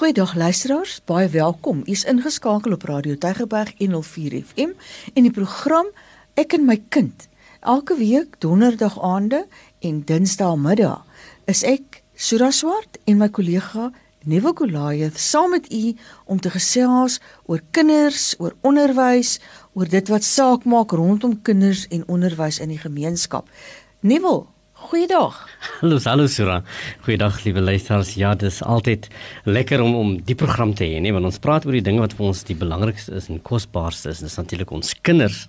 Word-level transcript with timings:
Goeiedag 0.00 0.34
luisteraars, 0.34 1.00
baie 1.04 1.28
welkom. 1.28 1.82
U 1.84 1.90
is 1.92 2.06
ingeskakel 2.08 2.72
op 2.72 2.82
Radio 2.88 3.18
Tygerberg 3.20 3.74
104 3.76 4.44
FM 4.46 4.70
en 5.12 5.26
die 5.26 5.30
program 5.30 5.90
Ek 6.40 6.54
en 6.56 6.64
my 6.64 6.78
kind. 6.88 7.26
Elke 7.60 7.98
week 7.98 8.38
donderdag 8.40 8.96
aande 8.96 9.42
en 9.84 9.98
dinsdae 10.08 10.56
middag 10.56 11.02
is 11.52 11.60
ek 11.68 12.00
Sura 12.16 12.48
Swart 12.48 12.96
en 13.04 13.20
my 13.20 13.28
kollega 13.28 13.90
Nevo 14.24 14.54
Goliath 14.56 15.20
saam 15.20 15.52
met 15.52 15.68
u 15.68 15.92
om 16.24 16.40
te 16.40 16.48
gesels 16.56 17.18
oor 17.44 17.60
kinders, 17.76 18.32
oor 18.38 18.56
onderwys, 18.64 19.36
oor 19.76 19.92
dit 19.98 20.08
wat 20.08 20.24
saak 20.24 20.64
maak 20.64 20.96
rondom 20.96 21.36
kinders 21.44 21.84
en 21.92 22.08
onderwys 22.08 22.62
in 22.64 22.72
die 22.72 22.80
gemeenskap. 22.80 23.52
Nevo, 24.00 24.46
Goeiedag. 24.80 25.34
Hallo, 25.80 25.98
hallo 26.04 26.26
Sura. 26.26 26.62
Goeiedag 27.04 27.42
liewe 27.44 27.60
luisteraars. 27.60 28.14
Ja, 28.16 28.30
dit 28.34 28.48
is 28.48 28.62
altyd 28.64 29.08
lekker 29.44 29.82
om 29.84 29.94
om 29.94 30.14
die 30.24 30.34
program 30.34 30.72
te 30.74 30.86
hê, 30.88 31.02
nee, 31.04 31.12
want 31.12 31.28
ons 31.28 31.38
praat 31.38 31.66
oor 31.68 31.76
die 31.76 31.82
dinge 31.84 32.00
wat 32.00 32.14
vir 32.16 32.26
ons 32.30 32.40
die 32.48 32.56
belangrikste 32.56 33.12
is 33.18 33.28
en 33.28 33.42
kosbaarste 33.44 34.08
is. 34.14 34.22
Dis 34.24 34.38
natuurlik 34.40 34.72
ons 34.72 34.94
kinders. 35.04 35.42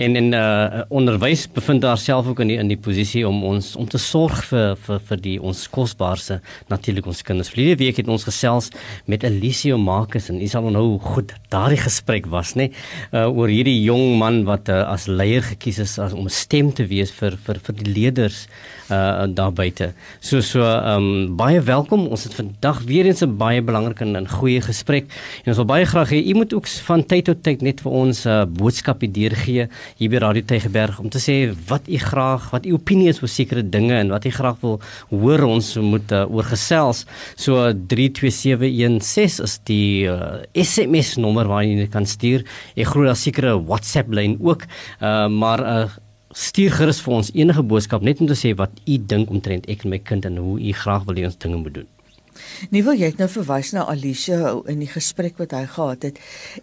En 0.00 0.16
en 0.16 0.32
uh 0.36 0.80
onderwys 0.96 1.44
bevind 1.52 1.84
daar 1.84 2.00
self 2.00 2.30
ook 2.32 2.40
in 2.40 2.54
die 2.54 2.56
in 2.62 2.72
die 2.72 2.78
posisie 2.80 3.26
om 3.28 3.42
ons 3.44 3.74
om 3.76 3.88
te 3.88 4.00
sorg 4.00 4.40
vir 4.48 4.74
vir 4.86 5.04
vir 5.10 5.22
die 5.28 5.36
ons 5.52 5.66
kosbaarste 5.76 6.40
natuurlik 6.72 7.12
ons 7.12 7.22
kinders. 7.22 7.52
Verlede 7.52 7.76
week 7.84 8.00
het 8.00 8.08
ons 8.08 8.24
gesels 8.24 8.72
met 9.04 9.28
Elisio 9.28 9.78
Marcus 9.78 10.32
en 10.32 10.40
jy 10.40 10.48
sal 10.48 10.70
onthou 10.72 10.86
hoe 10.88 11.14
goed 11.18 11.36
daardie 11.52 11.82
gesprek 11.84 12.32
was, 12.32 12.56
nê, 12.56 12.70
nee, 12.70 13.20
uh 13.20 13.28
oor 13.28 13.52
hierdie 13.52 13.76
jong 13.84 14.16
man 14.18 14.42
wat 14.48 14.72
uh, 14.72 14.82
as 14.88 15.06
leier 15.06 15.44
gekies 15.52 15.84
is 15.84 15.98
as 16.00 16.16
om 16.16 16.24
'n 16.24 16.38
stem 16.42 16.72
te 16.72 16.88
wees 16.88 17.12
vir 17.12 17.36
vir 17.36 17.60
vir 17.68 17.80
die 17.84 17.92
leerders 17.92 18.48
uh 18.90 19.26
daar 19.34 19.52
buite. 19.52 19.92
So 20.20 20.40
so 20.40 20.62
um, 20.62 21.36
baie 21.36 21.60
welkom. 21.60 22.06
Ons 22.06 22.24
het 22.24 22.34
vandag 22.34 22.82
weer 22.86 23.06
eens 23.06 23.22
'n 23.22 23.36
baie 23.36 23.62
belangrike 23.62 24.04
en 24.04 24.28
goeie 24.28 24.60
gesprek. 24.60 25.04
En 25.44 25.52
ons 25.52 25.56
wil 25.56 25.64
baie 25.64 25.84
graag 25.84 26.10
hê 26.10 26.26
u 26.26 26.34
moet 26.34 26.54
ook 26.54 26.66
van 26.66 27.06
tyd 27.06 27.24
tot 27.24 27.42
tyd 27.42 27.62
net 27.62 27.80
vir 27.80 27.92
ons 27.92 28.24
'n 28.26 28.28
uh, 28.28 28.44
boodskap 28.44 29.00
deurgee 29.00 29.68
hier 29.96 30.10
by 30.10 30.16
Radio 30.16 30.42
Tygerberg 30.42 30.98
om 30.98 31.08
te 31.08 31.18
sê 31.18 31.54
wat 31.66 31.82
u 31.88 31.96
graag, 31.96 32.50
wat 32.50 32.66
u 32.66 32.72
opinie 32.72 33.08
is 33.08 33.22
oor 33.22 33.28
sekere 33.28 33.62
dinge 33.62 33.94
en 33.94 34.08
wat 34.08 34.24
u 34.24 34.30
graag 34.30 34.60
wil 34.60 34.80
hoor 35.10 35.42
ons 35.42 35.76
moet 35.76 36.12
uh, 36.12 36.34
oor 36.34 36.44
gesels. 36.44 37.06
So 37.36 37.72
32716 37.72 39.40
is 39.44 39.58
die 39.64 40.08
uh, 40.08 40.42
SMS 40.54 41.16
nommer 41.16 41.48
waar 41.48 41.64
jy 41.64 41.86
kan 41.90 42.06
stuur. 42.06 42.44
Ek 42.76 42.86
glo 42.92 43.04
daar 43.08 43.18
sekere 43.18 43.56
WhatsApp 43.58 44.12
lyn 44.12 44.38
ook. 44.40 44.66
Uh 45.00 45.28
maar 45.30 45.60
uh, 45.60 45.88
stuur 46.30 46.70
gerus 46.70 47.00
vir 47.02 47.14
ons 47.16 47.30
enige 47.34 47.62
boodskap 47.66 48.04
net 48.06 48.20
om 48.22 48.28
te 48.30 48.36
sê 48.38 48.52
wat 48.58 48.76
u 48.86 48.98
dink 49.12 49.30
omtrent 49.34 49.64
ek 49.72 49.82
en 49.84 49.90
my 49.90 49.98
kind 49.98 50.28
en 50.28 50.36
hoe 50.38 50.58
u 50.62 50.74
graag 50.82 51.08
wil 51.08 51.18
hê 51.18 51.24
ons 51.26 51.38
dinge 51.42 51.58
moet 51.58 51.74
doen. 51.80 51.88
Nie 52.70 52.82
wil 52.86 52.98
jy 52.98 53.12
nou 53.18 53.28
verwys 53.28 53.72
na 53.72 53.86
Alicia 53.90 54.54
in 54.70 54.82
die 54.84 54.90
gesprek 54.90 55.38
wat 55.38 55.52
hy 55.56 55.64
gehad 55.66 56.02
het 56.02 56.18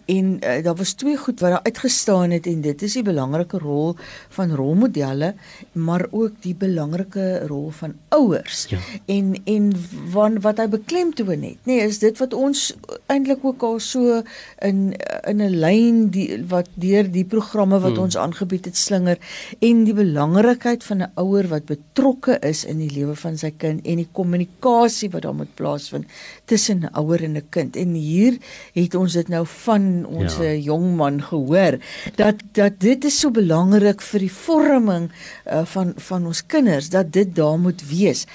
en 0.06 0.38
uh, 0.38 0.58
daar 0.64 0.76
was 0.78 0.94
twee 0.98 1.16
goed 1.16 1.40
wat 1.40 1.50
daar 1.50 1.66
uitgestaan 1.66 2.30
het 2.30 2.46
en 2.46 2.60
dit 2.64 2.82
is 2.82 2.96
die 2.98 3.04
belangrike 3.06 3.58
rol 3.58 3.96
van 4.36 4.54
rolmodelle 4.54 5.34
maar 5.72 6.06
ook 6.10 6.42
die 6.42 6.54
belangrike 6.54 7.46
rol 7.46 7.70
van 7.70 7.94
ouers. 8.08 8.66
Ja. 8.68 8.78
En 9.06 9.34
en 9.44 9.72
van 10.10 10.40
wat 10.40 10.58
hy 10.58 10.68
beklemtoon 10.68 11.42
het, 11.42 11.58
nê, 11.64 11.78
nee, 11.78 11.86
is 11.86 11.98
dit 12.02 12.18
wat 12.18 12.34
ons 12.34 12.72
eintlik 13.06 13.44
ook 13.44 13.62
al 13.62 13.78
so 13.82 14.22
in 14.64 14.94
in 15.26 15.42
'n 15.42 15.58
lyn 15.60 16.08
die 16.10 16.44
wat 16.48 16.68
deur 16.74 17.10
die 17.10 17.24
programme 17.24 17.78
wat 17.80 17.96
hmm. 17.96 18.08
ons 18.08 18.16
aangebied 18.16 18.64
het 18.64 18.76
slinger 18.76 19.18
en 19.58 19.84
die 19.84 19.94
belangrikheid 19.94 20.84
van 20.84 21.02
'n 21.02 21.10
ouer 21.14 21.48
wat 21.48 21.64
betrokke 21.64 22.38
is 22.40 22.64
in 22.64 22.78
die 22.78 22.90
lewe 22.92 23.14
van 23.16 23.38
sy 23.38 23.52
kind 23.56 23.86
en 23.86 23.96
die 23.96 24.08
kommunikasie 24.12 25.10
wat 25.10 25.22
daar 25.22 25.34
moet 25.34 25.54
plaasvind 25.68 26.06
tussen 26.44 26.80
'n 26.84 26.90
ouer 27.00 27.22
en 27.24 27.36
'n 27.36 27.48
kind. 27.50 27.76
En 27.76 27.92
hier 27.92 28.38
het 28.72 28.94
ons 28.94 29.12
dit 29.12 29.28
nou 29.28 29.46
van 29.46 30.06
ons 30.06 30.36
ja. 30.36 30.52
jong 30.52 30.96
man 30.96 31.22
gehoor 31.22 31.78
dat 32.16 32.34
dat 32.52 32.80
dit 32.80 33.04
is 33.04 33.20
so 33.20 33.30
belangrik 33.30 34.00
vir 34.00 34.20
die 34.20 34.32
vorming 34.32 35.10
uh, 35.46 35.64
van 35.64 35.92
van 35.96 36.26
ons 36.26 36.46
kinders 36.46 36.88
dat 36.88 37.12
dit 37.12 37.34
daar 37.34 37.58
moet 37.58 37.82
wees. 37.88 38.26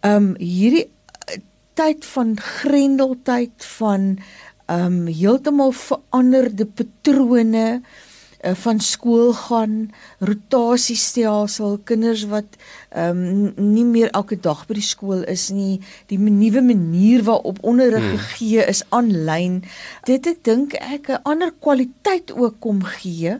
Um 0.00 0.34
hierdie 0.38 0.86
uh, 0.86 1.40
tyd 1.74 2.04
van 2.04 2.36
grendeltyd 2.40 3.64
van 3.78 4.18
um 4.66 5.06
heeltemal 5.06 5.72
veranderde 5.72 6.66
patrone 6.66 7.80
uh, 7.80 8.01
van 8.42 8.80
skool 8.82 9.32
gaan, 9.38 9.74
rotasiestelsel, 10.18 11.78
kinders 11.86 12.24
wat 12.30 12.58
ehm 12.90 13.22
um, 13.56 13.72
nie 13.72 13.84
meer 13.86 14.10
elke 14.10 14.36
dag 14.36 14.64
by 14.66 14.74
die 14.74 14.84
skool 14.84 15.22
is 15.30 15.48
nie, 15.54 15.80
die 16.10 16.18
nuwe 16.18 16.62
manier 16.66 17.22
waarop 17.22 17.62
onderrig 17.62 18.02
hmm. 18.02 18.18
gegee 18.18 18.66
is 18.66 18.82
aanlyn. 18.90 19.62
Dit 20.08 20.26
ek 20.26 20.42
dink 20.44 20.74
ek 20.74 21.08
'n 21.08 21.22
ander 21.22 21.54
kwaliteit 21.54 22.34
ook 22.34 22.58
kom 22.60 22.82
gee 22.82 23.38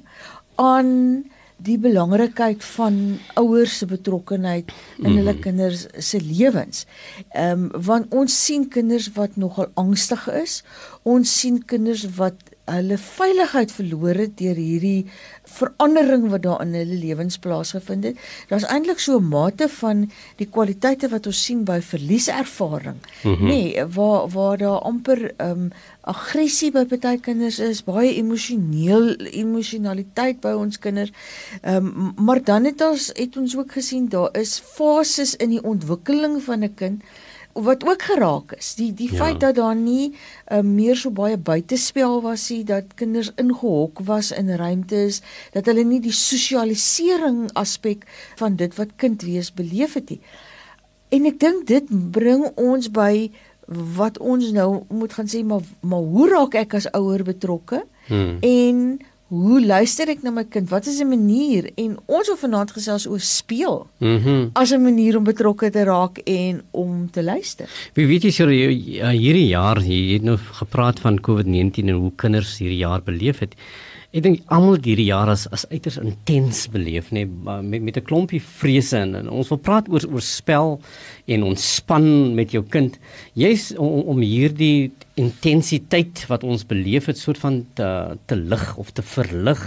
aan 0.56 1.24
die 1.62 1.78
belangrikheid 1.78 2.64
van 2.64 3.18
ouers 3.38 3.78
se 3.78 3.86
betrokkenheid 3.86 4.72
in 4.98 5.18
hulle 5.18 5.34
hmm. 5.34 5.42
kinders 5.42 5.86
se 5.98 6.20
lewens. 6.22 6.86
Ehm 7.34 7.68
um, 7.74 7.82
want 7.90 8.14
ons 8.14 8.44
sien 8.44 8.68
kinders 8.68 9.10
wat 9.18 9.36
nogal 9.36 9.70
angstig 9.74 10.28
is. 10.30 10.62
Ons 11.02 11.38
sien 11.40 11.58
kinders 11.64 12.06
wat 12.16 12.51
hulle 12.72 12.98
veiligheid 12.98 13.72
verloor 13.72 14.18
het 14.20 14.36
deur 14.38 14.58
hierdie 14.58 15.06
verandering 15.58 16.28
wat 16.32 16.42
daar 16.46 16.62
in 16.64 16.74
hulle 16.76 16.98
lewens 16.98 17.38
plaasgevind 17.42 18.04
het. 18.04 18.20
Daar's 18.48 18.66
eintlik 18.68 19.00
so 19.02 19.18
'n 19.18 19.28
mate 19.28 19.68
van 19.68 20.10
die 20.36 20.46
kwaliteite 20.46 21.08
wat 21.08 21.26
ons 21.26 21.44
sien 21.44 21.64
by 21.64 21.80
verlieservaring, 21.80 22.98
mm 23.22 23.34
-hmm. 23.34 23.46
nê, 23.46 23.62
nee, 23.62 23.86
waar 23.86 24.28
waar 24.28 24.58
daar 24.58 24.80
amper 24.80 25.32
ehm 25.36 25.50
um, 25.50 25.70
aggressie 26.00 26.70
by 26.72 26.84
baie 26.84 27.20
kinders 27.20 27.58
is, 27.58 27.84
baie 27.84 28.14
emosioneel 28.14 29.14
emosionaliteit 29.16 30.40
by 30.40 30.52
ons 30.52 30.78
kinders. 30.78 31.12
Ehm 31.62 31.86
um, 31.86 32.12
maar 32.16 32.42
dan 32.42 32.64
het 32.64 32.80
ons 32.80 33.10
het 33.14 33.36
ons 33.36 33.56
ook 33.56 33.72
gesien 33.72 34.08
daar 34.08 34.30
is 34.38 34.58
fases 34.58 35.36
in 35.36 35.50
die 35.50 35.62
ontwikkeling 35.62 36.42
van 36.42 36.64
'n 36.64 36.74
kind 36.74 37.02
wat 37.52 37.84
ook 37.84 38.02
geraak 38.02 38.52
is. 38.56 38.74
Die 38.74 38.92
die 38.94 39.10
ja. 39.12 39.16
feit 39.16 39.40
dat 39.40 39.54
daar 39.54 39.76
nie 39.76 40.12
uh, 40.12 40.60
meer 40.60 40.96
so 40.96 41.10
baie 41.10 41.36
buitespel 41.36 42.20
was 42.22 42.48
nie, 42.50 42.64
dat 42.64 42.94
kinders 42.94 43.32
ingehok 43.36 44.00
was 44.08 44.32
in 44.32 44.50
ruimtes, 44.56 45.22
dat 45.52 45.66
hulle 45.66 45.84
nie 45.84 46.00
die 46.00 46.14
sosialisering 46.16 47.50
aspek 47.52 48.06
van 48.40 48.56
dit 48.56 48.74
wat 48.76 48.96
kind 48.96 49.22
wees 49.22 49.52
beleef 49.52 49.94
het 49.98 50.10
nie. 50.10 50.20
En 51.12 51.28
ek 51.28 51.40
dink 51.40 51.66
dit 51.68 51.88
bring 52.12 52.46
ons 52.56 52.88
by 52.90 53.30
wat 53.96 54.18
ons 54.18 54.50
nou 54.52 54.82
moet 54.88 55.12
gaan 55.12 55.28
sê 55.30 55.42
maar 55.46 55.64
maar 55.80 56.04
hoe 56.14 56.28
raak 56.28 56.54
ek 56.58 56.74
as 56.80 56.88
ouer 56.96 57.22
betrokke? 57.24 57.84
Hmm. 58.08 58.38
En 58.40 58.98
hoe 59.32 59.62
luister 59.64 60.10
ek 60.12 60.20
na 60.26 60.30
my 60.34 60.44
kind? 60.44 60.68
Wat 60.68 60.86
is 60.86 61.00
'n 61.00 61.08
manier? 61.08 61.70
En 61.76 61.96
ons 62.06 62.26
wil 62.28 62.36
vanaand 62.36 62.70
gesels 62.70 63.06
oor 63.06 63.20
speel. 63.20 63.86
Mhm. 63.98 64.28
Mm 64.28 64.50
as 64.52 64.72
'n 64.72 64.82
manier 64.82 65.16
om 65.16 65.24
betrokke 65.24 65.70
te 65.70 65.84
raak 65.84 66.18
en 66.18 66.62
om 66.70 67.10
te 67.10 67.22
luister. 67.22 67.68
Wie 67.94 68.06
weet 68.06 68.22
jy 68.22 68.30
sou 68.30 68.48
hierdie 68.48 69.48
jaar 69.48 69.80
hier 69.80 70.12
het 70.12 70.22
nou 70.22 70.36
gepraat 70.36 71.00
van 71.00 71.20
COVID-19 71.20 71.88
en 71.88 71.94
hoe 71.94 72.12
kinders 72.16 72.58
hierdie 72.58 72.78
jaar 72.78 73.02
beleef 73.02 73.38
het. 73.38 73.54
Ek 74.12 74.22
dink 74.22 74.42
almal 74.46 74.76
hierdie 74.76 75.08
jaar 75.08 75.28
as 75.28 75.46
as 75.48 75.64
uiters 75.70 75.96
intens 75.96 76.66
beleef 76.68 77.10
nê 77.10 77.24
nee, 77.24 77.62
met 77.62 77.82
met 77.82 77.96
'n 77.96 78.04
klompie 78.04 78.42
vrese 78.42 78.96
en, 78.96 79.14
en 79.14 79.28
ons 79.28 79.48
wil 79.48 79.58
praat 79.58 79.88
oor 79.88 80.04
oor 80.12 80.20
spel 80.20 80.80
en 81.26 81.42
ontspan 81.42 82.34
met 82.34 82.50
jou 82.50 82.62
kind. 82.68 82.98
Jy's 83.32 83.72
om, 83.78 84.02
om 84.12 84.20
hierdie 84.20 84.92
intensiteit 85.20 86.24
wat 86.30 86.44
ons 86.44 86.64
beleef 86.66 87.06
het 87.10 87.18
soort 87.18 87.38
van 87.38 87.60
te 87.76 87.88
te 88.26 88.36
lig 88.36 88.76
of 88.76 88.90
te 88.90 89.02
verlig. 89.02 89.60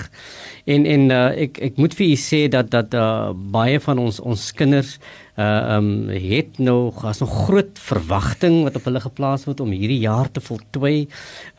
En 0.66 0.86
en 0.86 1.10
uh, 1.10 1.28
ek 1.46 1.60
ek 1.70 1.78
moet 1.82 1.94
vir 1.94 2.08
u 2.08 2.18
sê 2.20 2.46
dat 2.50 2.72
dat 2.74 2.94
uh, 2.98 3.30
baie 3.34 3.80
van 3.80 4.02
ons 4.02 4.20
ons 4.20 4.52
kinders 4.58 4.98
uh 4.98 5.25
um 5.38 6.08
het 6.08 6.60
nog 6.64 7.04
as 7.04 7.22
'n 7.22 7.28
groot 7.28 7.80
verwagting 7.80 8.64
wat 8.64 8.76
op 8.76 8.86
hulle 8.86 9.00
geplaas 9.00 9.46
word 9.46 9.60
om 9.60 9.72
hierdie 9.72 10.00
jaar 10.00 10.32
te 10.32 10.40
voltooi. 10.40 11.08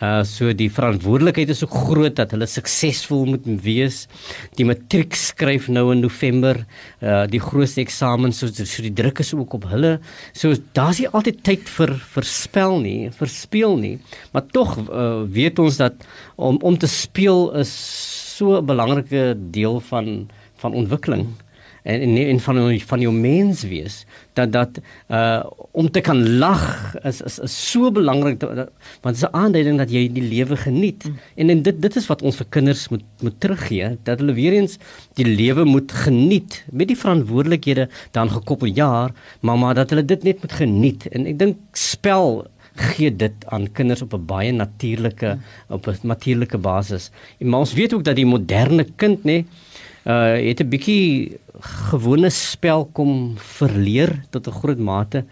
Uh 0.00 0.22
so 0.24 0.52
die 0.52 0.70
verantwoordelikheid 0.70 1.48
is 1.48 1.58
so 1.58 1.66
groot 1.66 2.16
dat 2.16 2.30
hulle 2.30 2.46
suksesvol 2.46 3.26
moet 3.26 3.44
wees. 3.44 4.08
Die 4.56 4.64
matriek 4.64 5.14
skryf 5.14 5.68
nou 5.68 5.92
in 5.92 6.00
November, 6.00 6.64
uh 7.02 7.26
die 7.26 7.40
grootste 7.40 7.80
eksamen 7.80 8.32
so 8.32 8.46
so 8.46 8.82
die 8.82 8.94
druk 8.94 9.18
is 9.18 9.34
ook 9.34 9.52
op 9.52 9.64
hulle. 9.68 10.00
So 10.32 10.54
daar's 10.72 10.98
nie 10.98 11.08
altyd 11.08 11.42
tyd 11.42 11.68
vir 11.68 11.94
verspel 12.16 12.80
nie, 12.80 13.10
verspeel 13.10 13.76
nie, 13.76 13.98
maar 14.32 14.46
tog 14.52 14.78
uh, 14.88 15.22
weet 15.28 15.58
ons 15.58 15.76
dat 15.76 15.92
om 16.36 16.56
om 16.62 16.78
te 16.78 16.86
speel 16.86 17.52
is 17.52 17.72
so 18.36 18.56
'n 18.56 18.66
belangrike 18.66 19.36
deel 19.50 19.80
van 19.80 20.28
van 20.56 20.72
ontwikkeling 20.72 21.26
en 21.86 22.00
en, 22.06 22.16
en 22.16 22.40
van 22.40 22.60
van 22.90 23.00
jou 23.04 23.12
mens 23.14 23.62
wees 23.70 24.04
dat 24.38 24.52
dat 24.52 24.80
uh 25.08 25.42
om 25.76 25.90
te 25.92 26.00
kan 26.00 26.20
lag 26.38 26.64
is 27.04 27.20
is, 27.20 27.38
is 27.46 27.56
so 27.70 27.90
belangrik 27.92 28.42
want 28.42 29.14
dit 29.14 29.22
is 29.22 29.28
'n 29.28 29.36
aanduiding 29.42 29.78
dat 29.78 29.90
jy 29.90 30.06
die 30.12 30.28
lewe 30.34 30.56
geniet 30.56 31.04
mm. 31.04 31.18
en 31.34 31.50
en 31.50 31.62
dit 31.62 31.82
dit 31.82 31.96
is 31.96 32.06
wat 32.06 32.22
ons 32.22 32.36
vir 32.36 32.46
kinders 32.48 32.88
moet 32.88 33.04
moet 33.20 33.40
teruggee 33.40 33.96
dat 34.02 34.18
hulle 34.18 34.32
weer 34.32 34.52
eens 34.52 34.78
die 35.14 35.28
lewe 35.28 35.64
moet 35.64 35.92
geniet 35.92 36.64
met 36.72 36.88
die 36.88 36.98
verantwoordelikhede 36.98 37.88
dan 38.10 38.30
gekoppel 38.30 38.68
jaar 38.68 39.10
maar 39.40 39.58
maar 39.58 39.74
dat 39.74 39.90
hulle 39.90 40.04
dit 40.04 40.22
net 40.22 40.40
moet 40.40 40.52
geniet 40.52 41.08
en 41.12 41.26
ek 41.26 41.38
dink 41.38 41.56
spel 41.72 42.46
gee 42.76 43.10
dit 43.10 43.46
aan 43.48 43.72
kinders 43.72 44.02
op 44.02 44.14
'n 44.14 44.26
baie 44.26 44.52
natuurlike 44.52 45.38
op 45.68 45.86
'n 45.86 45.98
natuurlike 46.02 46.58
basis. 46.58 47.10
En 47.38 47.48
maar 47.48 47.60
ons 47.60 47.72
weet 47.72 47.94
ook 47.94 48.04
dat 48.04 48.16
die 48.16 48.26
moderne 48.26 48.86
kind 48.96 49.24
nê 49.24 49.44
uh 50.06 50.38
het 50.38 50.60
'n 50.60 50.68
bietjie 50.70 51.38
gewone 51.90 52.30
spel 52.30 52.84
kom 52.92 53.34
verleer 53.36 54.22
tot 54.30 54.46
'n 54.46 54.58
groot 54.60 54.78
mate. 54.78 55.24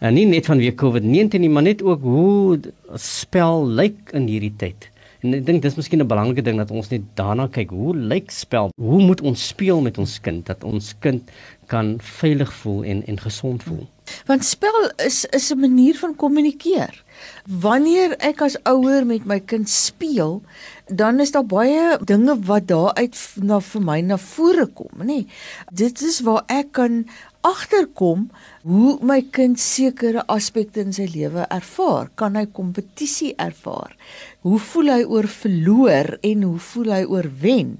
En 0.00 0.14
nie 0.14 0.26
net 0.26 0.46
vanweë 0.46 0.74
COVID-19 0.74 1.40
nie, 1.40 1.50
maar 1.50 1.62
net 1.62 1.82
ook 1.82 2.02
hoe 2.02 2.60
spel 2.94 3.66
lyk 3.66 4.10
in 4.12 4.26
hierdie 4.26 4.56
tyd. 4.56 4.90
En 5.22 5.34
ek 5.34 5.44
dink 5.46 5.62
dis 5.62 5.76
miskien 5.78 6.00
'n 6.02 6.08
belangrike 6.10 6.42
ding 6.42 6.56
dat 6.58 6.70
ons 6.70 6.88
net 6.90 7.02
daarna 7.14 7.46
kyk, 7.46 7.70
hoe 7.70 7.94
lyk 7.96 8.30
spel? 8.30 8.70
Hoe 8.74 9.02
moet 9.02 9.20
ons 9.20 9.46
speel 9.48 9.80
met 9.80 9.98
ons 9.98 10.20
kind 10.20 10.46
dat 10.46 10.64
ons 10.64 10.94
kind 10.98 11.30
kan 11.66 11.96
veilig 12.00 12.52
voel 12.52 12.82
en 12.84 13.06
en 13.06 13.18
gesond 13.18 13.62
voel? 13.62 13.86
Want 14.26 14.44
spel 14.44 14.90
is 14.96 15.24
is 15.30 15.52
'n 15.52 15.60
manier 15.60 15.94
van 15.94 16.16
kommunikeer. 16.16 17.04
Wanneer 17.46 18.16
ek 18.18 18.42
as 18.42 18.58
ouer 18.62 19.06
met 19.06 19.24
my 19.24 19.40
kind 19.40 19.68
speel, 19.68 20.42
dan 20.94 21.20
is 21.20 21.32
daar 21.34 21.46
baie 21.46 21.98
dinge 22.04 22.36
wat 22.46 22.68
daaruit 22.70 23.18
na 23.42 23.60
vir 23.60 23.82
my 23.82 24.00
na 24.00 24.18
vore 24.18 24.66
kom, 24.66 24.92
nê. 25.00 25.04
Nee, 25.04 25.26
dit 25.70 26.02
is 26.02 26.20
waar 26.26 26.44
ek 26.46 26.72
kan 26.78 27.04
agterkom 27.42 28.28
hoe 28.62 28.92
my 29.02 29.18
kind 29.34 29.58
sekere 29.58 30.22
aspekte 30.30 30.84
in 30.84 30.92
sy 30.94 31.08
lewe 31.10 31.42
ervaar. 31.50 32.12
Kan 32.18 32.36
hy 32.38 32.44
kompetisie 32.54 33.32
ervaar? 33.42 33.96
Hoe 34.46 34.58
voel 34.62 34.90
hy 34.92 35.00
oor 35.10 35.26
verloor 35.30 36.12
en 36.22 36.44
hoe 36.46 36.60
voel 36.70 36.92
hy 36.94 37.00
oor 37.10 37.26
wen? 37.42 37.72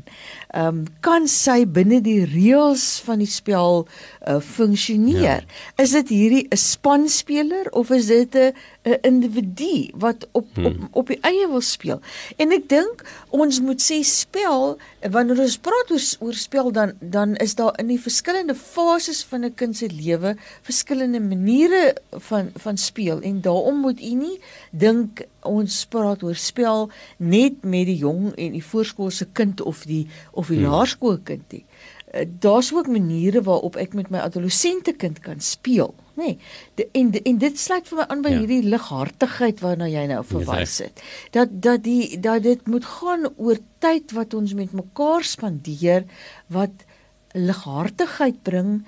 Ehm 0.51 0.83
um, 0.83 0.83
kan 1.03 1.29
sy 1.31 1.63
binne 1.65 2.01
die 2.05 2.27
reëls 2.27 2.87
van 3.07 3.23
die 3.23 3.31
spel 3.31 3.85
uh, 3.87 4.41
funksioneer? 4.43 5.47
Ja. 5.47 5.83
Is 5.83 5.95
dit 5.95 6.11
hierdie 6.11 6.45
'n 6.51 6.59
spanspeler 6.59 7.71
of 7.71 7.91
is 7.95 8.11
dit 8.11 8.35
'n 8.35 8.53
'n 8.85 8.99
individu 9.03 9.91
wat 9.95 10.27
op 10.33 10.47
hmm. 10.55 10.67
op 10.67 10.77
op 10.93 11.07
die 11.15 11.21
eie 11.23 11.47
wil 11.49 11.63
speel? 11.63 12.01
En 12.37 12.51
ek 12.53 12.69
dink 12.69 13.02
ons 13.31 13.61
moet 13.61 13.81
sê 13.83 14.01
spel 14.07 14.79
wanneer 15.11 15.41
ons 15.45 15.59
praat 15.59 15.91
oor, 15.95 16.07
oor 16.27 16.39
spel 16.39 16.73
dan 16.73 16.95
dan 17.01 17.37
is 17.37 17.55
daar 17.59 17.75
in 17.83 17.91
die 17.93 18.01
verskillende 18.01 18.55
fases 18.55 19.23
van 19.31 19.45
'n 19.45 19.55
kind 19.55 19.77
se 19.77 19.89
lewe 19.91 20.37
verskillende 20.63 21.21
maniere 21.21 21.97
van 22.11 22.51
van 22.55 22.77
speel 22.77 23.21
en 23.21 23.41
daarom 23.41 23.81
moet 23.81 24.01
u 24.01 24.15
nie 24.15 24.39
dink 24.71 25.25
ons 25.41 25.85
praat 25.87 26.23
oor 26.23 26.39
spel 26.39 26.91
net 27.17 27.63
met 27.63 27.87
die 27.87 27.99
jong 27.99 28.33
en 28.37 28.53
die 28.53 28.65
voorskoolse 28.65 29.27
kind 29.33 29.61
of 29.61 29.85
die 29.85 30.07
of 30.33 30.49
die 30.49 30.59
hmm. 30.59 30.71
laerskoolkind 30.71 31.53
nie. 31.53 31.65
Eh, 32.13 32.27
daar's 32.39 32.73
ook 32.75 32.87
maniere 32.87 33.43
waarop 33.43 33.77
ek 33.81 33.95
met 33.97 34.11
my 34.13 34.19
adolessente 34.21 34.93
kind 34.93 35.19
kan 35.25 35.41
speel, 35.41 35.95
nê. 36.15 36.35
Nee, 36.77 36.89
en 36.93 37.13
en 37.23 37.39
dit 37.41 37.59
sluit 37.59 37.89
vir 37.89 37.99
my 38.03 38.05
aan 38.13 38.21
by 38.21 38.33
ja. 38.35 38.43
hierdie 38.43 38.69
lighartigheid 38.69 39.63
waarna 39.65 39.89
jy 39.89 40.03
nou 40.11 40.19
verwys 40.29 40.75
het. 40.85 41.01
Dat 41.33 41.55
dat 41.65 41.81
die 41.87 42.21
dat 42.21 42.45
dit 42.45 42.69
moet 42.69 42.85
gaan 42.85 43.31
oor 43.37 43.57
tyd 43.81 44.13
wat 44.13 44.37
ons 44.37 44.53
met 44.53 44.77
mekaar 44.77 45.25
spandeer 45.25 46.05
wat 46.53 46.85
lighartigheid 47.33 48.43
bring 48.43 48.85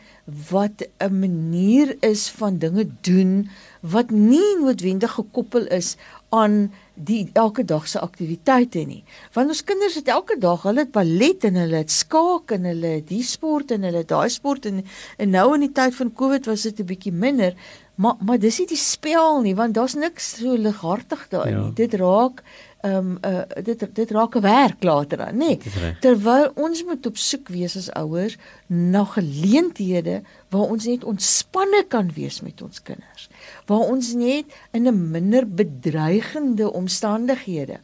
wat 0.50 0.84
'n 0.98 1.18
manier 1.20 1.96
is 2.00 2.28
van 2.28 2.58
dinge 2.58 2.86
doen 3.00 3.50
wat 3.80 4.10
nie 4.10 4.56
noodwendig 4.60 5.12
gekoppel 5.12 5.66
is 5.66 5.96
aan 6.28 6.72
die 6.94 7.30
elke 7.32 7.64
dag 7.64 7.88
se 7.88 8.00
aktiwiteite 8.00 8.78
nie. 8.78 9.04
Want 9.32 9.48
ons 9.48 9.64
kinders 9.64 9.94
het 9.94 10.08
elke 10.08 10.38
dag, 10.38 10.62
hulle 10.62 10.84
het 10.84 10.92
ballet 10.94 11.44
en 11.44 11.54
hulle 11.54 11.76
het 11.76 11.90
skaak 11.90 12.50
en 12.50 12.64
hulle 12.64 12.86
het 12.86 13.08
die 13.08 13.22
sport 13.22 13.70
en 13.70 13.82
hulle 13.82 14.02
het 14.02 14.08
daai 14.08 14.28
sport 14.28 14.66
en 14.66 14.84
en 15.18 15.30
nou 15.30 15.54
in 15.54 15.66
die 15.66 15.72
tyd 15.72 15.94
van 15.94 16.12
Covid 16.12 16.46
was 16.46 16.62
dit 16.62 16.80
'n 16.80 16.86
bietjie 16.86 17.12
minder, 17.12 17.54
maar 17.94 18.14
maar 18.20 18.38
dis 18.38 18.58
nie 18.58 18.66
die 18.66 18.76
spel 18.76 19.42
nie 19.42 19.54
want 19.54 19.74
daar's 19.74 19.94
niks 19.94 20.36
so 20.36 20.56
lighartig 20.56 21.28
daarin 21.28 21.52
ja. 21.52 21.64
nie. 21.64 21.74
Dit 21.74 21.94
raak 21.94 22.42
ehm 22.84 22.96
um, 22.96 23.18
uh, 23.24 23.64
dit 23.64 23.86
dit 23.96 24.10
raak 24.10 24.36
'n 24.36 24.40
werk 24.40 24.82
later 24.82 25.18
dan, 25.18 25.36
nê? 25.36 25.56
Nee. 25.56 25.96
Terwyl 26.00 26.50
ons 26.54 26.84
moet 26.84 27.06
op 27.06 27.16
soek 27.16 27.48
wees 27.48 27.76
as 27.76 27.92
ouers 27.92 28.36
na 28.66 29.04
geleenthede 29.04 30.22
waar 30.48 30.68
ons 30.68 30.84
net 30.84 31.04
ontspanne 31.04 31.84
kan 31.88 32.10
wees 32.14 32.40
met 32.40 32.62
ons 32.62 32.82
kinders. 32.82 33.28
Waar 33.66 33.88
ons 33.88 34.12
net 34.12 34.44
in 34.70 34.86
'n 34.86 35.10
minder 35.10 35.48
bedreigende 35.48 36.72
omstandighede 36.72 37.80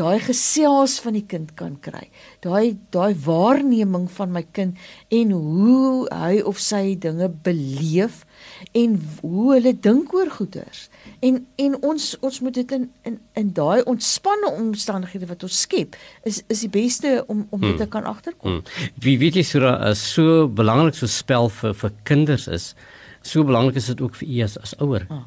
daai 0.00 0.20
gesels 0.24 0.96
van 1.04 1.16
die 1.16 1.24
kind 1.28 1.50
kan 1.58 1.74
kry. 1.84 2.06
Daai 2.44 2.78
daai 2.94 3.12
waarneming 3.26 4.06
van 4.16 4.32
my 4.32 4.42
kind 4.56 4.78
en 5.12 5.34
hoe 5.36 6.06
hy 6.08 6.40
of 6.48 6.60
sy 6.62 6.94
dinge 7.00 7.28
beleef 7.44 8.22
en 8.78 8.96
hoe 9.20 9.52
hulle 9.52 9.74
dink 9.84 10.14
oor 10.16 10.30
goeders. 10.32 10.86
En 11.20 11.42
en 11.60 11.76
ons 11.82 12.06
ons 12.20 12.40
moet 12.44 12.56
dit 12.56 12.72
in 12.78 12.88
in 13.08 13.18
in 13.38 13.52
daai 13.56 13.84
ontspanne 13.88 14.54
omstandighede 14.54 15.28
wat 15.28 15.44
ons 15.44 15.60
skep 15.66 15.98
is 16.24 16.40
is 16.48 16.64
die 16.64 16.72
beste 16.72 17.18
om 17.26 17.44
om 17.50 17.60
dit 17.60 17.74
hmm. 17.74 17.82
te 17.84 17.90
kan 17.92 18.08
agterkom. 18.08 18.62
Hmm. 18.62 18.88
Wie 19.04 19.18
weet 19.20 19.36
jy 19.36 19.44
so 19.44 19.74
is 19.90 20.06
so 20.14 20.48
belangrik 20.48 20.96
so 20.96 21.06
spel 21.06 21.52
vir 21.60 21.76
vir 21.84 21.94
kinders 22.08 22.48
is. 22.48 22.72
So 23.22 23.44
belangrik 23.44 23.76
is 23.76 23.92
dit 23.92 24.00
ook 24.00 24.16
vir 24.22 24.28
u 24.28 24.42
as 24.48 24.56
as 24.58 24.74
ouer. 24.80 25.06
Oh. 25.10 25.22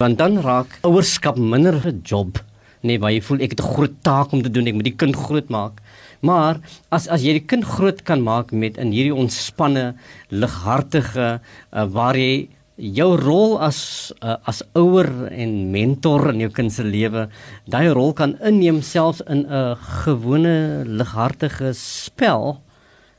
Want 0.00 0.18
dan 0.20 0.38
raak 0.44 0.78
ouerskap 0.84 1.36
minder 1.36 1.80
'n 1.86 2.00
job. 2.04 2.44
Nee, 2.80 2.98
waar 2.98 3.12
jy 3.12 3.20
voel 3.20 3.42
ek 3.44 3.50
het 3.56 3.60
'n 3.60 3.72
groot 3.74 3.96
taak 4.02 4.32
om 4.32 4.42
te 4.42 4.50
doen, 4.50 4.66
ek 4.66 4.74
moet 4.74 4.88
die 4.88 4.96
kind 4.96 5.16
groot 5.16 5.48
maak. 5.48 5.80
Maar 6.20 6.60
as 6.90 7.08
as 7.08 7.22
jy 7.22 7.32
die 7.32 7.46
kind 7.46 7.64
groot 7.64 8.02
kan 8.02 8.22
maak 8.22 8.52
met 8.52 8.78
in 8.78 8.92
hierdie 8.92 9.14
ontspanne, 9.14 9.94
lighartige 10.28 11.40
uh, 11.72 11.84
waar 11.84 12.16
jy 12.16 12.48
jou 12.80 13.16
rol 13.20 13.60
as 13.60 14.12
uh, 14.22 14.36
as 14.48 14.62
ouer 14.74 15.28
en 15.30 15.70
mentor 15.70 16.30
in 16.32 16.40
jou 16.40 16.50
kind 16.50 16.72
se 16.72 16.84
lewe, 16.84 17.28
daai 17.68 17.92
rol 17.92 18.12
kan 18.12 18.38
inneem 18.40 18.80
selfs 18.82 19.20
in 19.28 19.44
'n 19.44 19.76
gewone 19.76 20.84
lighartige 20.84 21.72
spel 21.74 22.62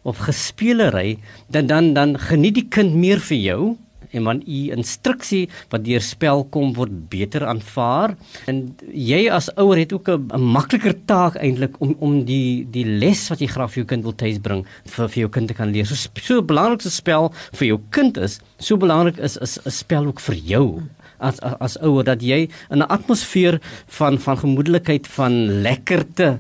of 0.04 0.18
gespelery, 0.18 1.20
dan 1.50 1.68
dan 1.68 1.94
dan 1.94 2.18
geniet 2.18 2.56
die 2.56 2.68
kind 2.70 2.96
meer 2.96 3.20
vir 3.20 3.38
jou 3.38 3.78
en 4.12 4.24
man 4.24 4.44
u 4.48 4.60
instruksie 4.76 5.50
wat 5.70 5.86
deur 5.86 6.02
spel 6.02 6.44
kom 6.54 6.74
word 6.78 7.10
beter 7.10 7.46
aanvaar 7.48 8.16
en 8.52 8.64
jy 8.94 9.30
as 9.32 9.50
ouer 9.58 9.78
het 9.84 9.94
ook 9.94 10.10
'n 10.10 10.42
makliker 10.42 10.96
taak 11.06 11.36
eintlik 11.36 11.76
om 11.80 11.96
om 12.00 12.26
die 12.26 12.66
die 12.72 12.86
les 12.86 13.30
wat 13.30 13.40
jy 13.40 13.48
graag 13.48 13.72
vir 13.72 13.82
jou 13.84 13.88
kind 13.88 14.04
wil 14.04 14.16
tuisbring 14.16 14.66
vir 14.86 15.08
vir 15.08 15.22
jou 15.22 15.30
kind 15.30 15.48
te 15.48 15.54
kan 15.54 15.72
leer. 15.72 15.86
So 15.86 15.96
so 15.96 16.42
belangrikste 16.42 16.92
spel 16.92 17.32
vir 17.54 17.68
jou 17.68 17.80
kind 17.90 18.18
is, 18.18 18.40
so 18.60 18.78
belangrik 18.78 19.18
is 19.18 19.38
is 19.38 19.60
'n 19.66 19.72
spel 19.72 20.06
ook 20.06 20.20
vir 20.20 20.36
jou 20.36 20.82
as 21.20 21.40
as, 21.40 21.56
as 21.60 21.78
ouer 21.82 22.04
dat 22.04 22.22
jy 22.22 22.50
in 22.70 22.80
'n 22.80 22.92
atmosfeer 22.98 23.60
van 23.88 24.20
van 24.20 24.38
gemoedelikheid 24.38 25.08
van 25.08 25.62
lekkerte 25.62 26.40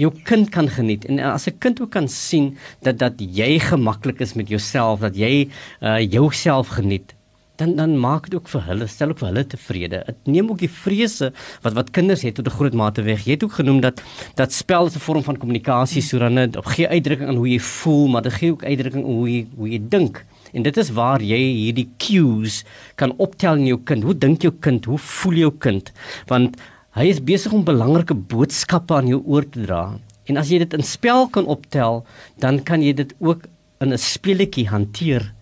jou 0.00 0.12
kind 0.24 0.50
kan 0.50 0.68
geniet 0.68 1.04
en 1.04 1.20
as 1.32 1.46
'n 1.46 1.58
kind 1.58 1.80
ook 1.80 1.90
kan 1.90 2.08
sien 2.08 2.56
dat 2.82 2.98
dat 2.98 3.14
jy 3.18 3.58
gemaklik 3.58 4.20
is 4.20 4.34
met 4.34 4.48
jouself 4.48 5.00
dat 5.00 5.16
jy 5.16 5.48
uh, 5.80 6.00
jouself 6.00 6.68
geniet 6.68 7.14
dan 7.56 7.76
dan 7.76 7.98
maak 7.98 8.24
dit 8.24 8.34
ook 8.34 8.48
vir 8.48 8.62
hulle 8.62 8.86
stel 8.86 9.08
ook 9.08 9.18
vir 9.18 9.28
hulle 9.28 9.46
tevrede 9.46 10.02
dit 10.06 10.16
neem 10.26 10.50
ook 10.50 10.58
die 10.58 10.74
vrese 10.82 11.32
wat 11.62 11.72
wat 11.72 11.90
kinders 11.90 12.22
het 12.22 12.34
tot 12.34 12.46
'n 12.46 12.56
groot 12.58 12.74
mate 12.74 13.02
weg 13.02 13.24
jy 13.24 13.32
het 13.32 13.44
ook 13.44 13.52
genoem 13.52 13.80
dat 13.80 14.02
dat 14.34 14.52
spel 14.52 14.86
'n 14.86 14.90
vorm 15.06 15.22
van 15.22 15.36
kommunikasie 15.36 16.02
so 16.02 16.18
dan 16.18 16.34
dit 16.34 16.56
gee 16.56 16.88
uitdrukking 16.88 17.28
aan 17.28 17.36
hoe 17.36 17.48
jy 17.48 17.60
voel 17.60 18.08
maar 18.08 18.22
dit 18.22 18.32
gee 18.32 18.52
ook 18.52 18.64
uitdrukking 18.64 19.04
hoe 19.04 19.30
jy 19.30 19.46
hoe 19.56 19.68
jy 19.68 19.80
dink 19.88 20.24
En 20.52 20.62
dit 20.66 20.76
is 20.82 20.90
waar 20.96 21.22
jy 21.22 21.38
hierdie 21.38 21.86
cues 22.02 22.62
kan 23.00 23.14
optel 23.22 23.60
in 23.60 23.70
jou 23.70 23.78
kind. 23.86 24.06
Hoe 24.06 24.16
dink 24.18 24.46
jou 24.46 24.52
kind? 24.62 24.88
Hoe 24.90 24.98
voel 24.98 25.42
jou 25.44 25.52
kind? 25.62 25.92
Want 26.30 26.58
Hy 26.90 27.04
is 27.06 27.20
besig 27.22 27.52
om 27.54 27.60
belangrike 27.62 28.16
boodskappe 28.18 28.96
aan 28.96 29.06
jou 29.06 29.20
oor 29.30 29.44
te 29.46 29.62
dra. 29.62 29.82
En 30.26 30.40
as 30.40 30.48
jy 30.50 30.58
dit 30.58 30.72
in 30.74 30.82
spel 30.82 31.28
kan 31.30 31.46
optel, 31.46 32.00
dan 32.42 32.58
kan 32.66 32.82
jy 32.82 32.90
dit 32.98 33.12
ook 33.22 33.44
in 33.78 33.92
'n 33.92 33.98
speletjie 33.98 34.66
hanteer. 34.66 35.32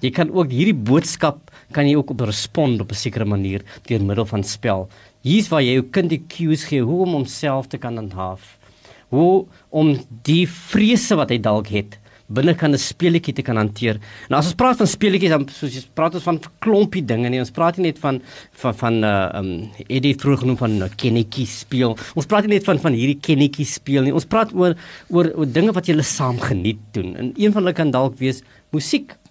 Jy 0.00 0.10
kan 0.10 0.30
ook 0.30 0.50
hierdie 0.54 0.78
boodskap 0.78 1.50
kan 1.72 1.88
jy 1.88 1.96
ook 1.96 2.10
op 2.10 2.20
respond 2.20 2.80
op 2.80 2.92
'n 2.92 2.94
sekere 2.94 3.24
manier 3.24 3.62
deur 3.88 4.00
middel 4.00 4.26
van 4.26 4.44
spel. 4.44 4.88
Hier's 5.22 5.48
waar 5.48 5.62
jy 5.62 5.72
jou 5.72 5.90
kind 5.90 6.08
die 6.08 6.22
cues 6.28 6.64
gee 6.64 6.82
hoe 6.82 7.02
om 7.02 7.12
homself 7.12 7.66
te 7.66 7.78
kan 7.78 7.96
handhaaf. 7.96 8.58
Hoe 9.10 9.46
om 9.70 9.98
die 10.22 10.46
vrese 10.46 11.16
wat 11.16 11.30
hy 11.30 11.38
dalk 11.38 11.66
het 11.66 11.98
binnekant 12.34 12.74
'n 12.74 12.78
speletjie 12.78 13.34
te 13.34 13.42
kan 13.42 13.56
hanteer. 13.56 14.00
Nou 14.28 14.38
as 14.38 14.46
ons 14.46 14.54
praat 14.54 14.78
van 14.78 14.86
speletjies 14.86 15.30
dan 15.30 15.46
soos 15.48 15.74
jy 15.74 15.82
praat 15.94 16.14
ons 16.14 16.24
van 16.24 16.40
klompie 16.60 17.04
dinge 17.04 17.28
nie. 17.28 17.40
Ons 17.40 17.50
praat 17.50 17.76
nie 17.76 17.86
net 17.92 17.98
van 17.98 18.20
van 18.52 18.74
van 18.74 19.04
uh 19.04 19.30
um 19.38 19.70
Eddie 19.88 20.14
vroeg 20.14 20.40
genoem 20.40 20.56
van 20.56 20.82
uh, 20.82 20.88
kennetjie 20.96 21.46
speel. 21.46 21.96
Ons 22.14 22.26
praat 22.26 22.46
nie 22.46 22.56
net 22.56 22.64
van 22.64 22.78
van 22.78 22.92
hierdie 22.92 23.20
kennetjie 23.20 23.66
speel 23.66 24.02
nie. 24.02 24.14
Ons 24.14 24.26
praat 24.26 24.52
oor 24.54 24.74
oor, 25.08 25.32
oor 25.34 25.46
dinge 25.46 25.72
wat 25.72 25.86
jy 25.86 26.00
saam 26.02 26.38
geniet 26.40 26.80
doen. 26.92 27.16
En 27.16 27.32
een 27.36 27.52
van 27.52 27.62
hulle 27.62 27.74
kan 27.74 27.90
dalk 27.90 28.18
wees 28.18 28.42
musiek. 28.72 29.21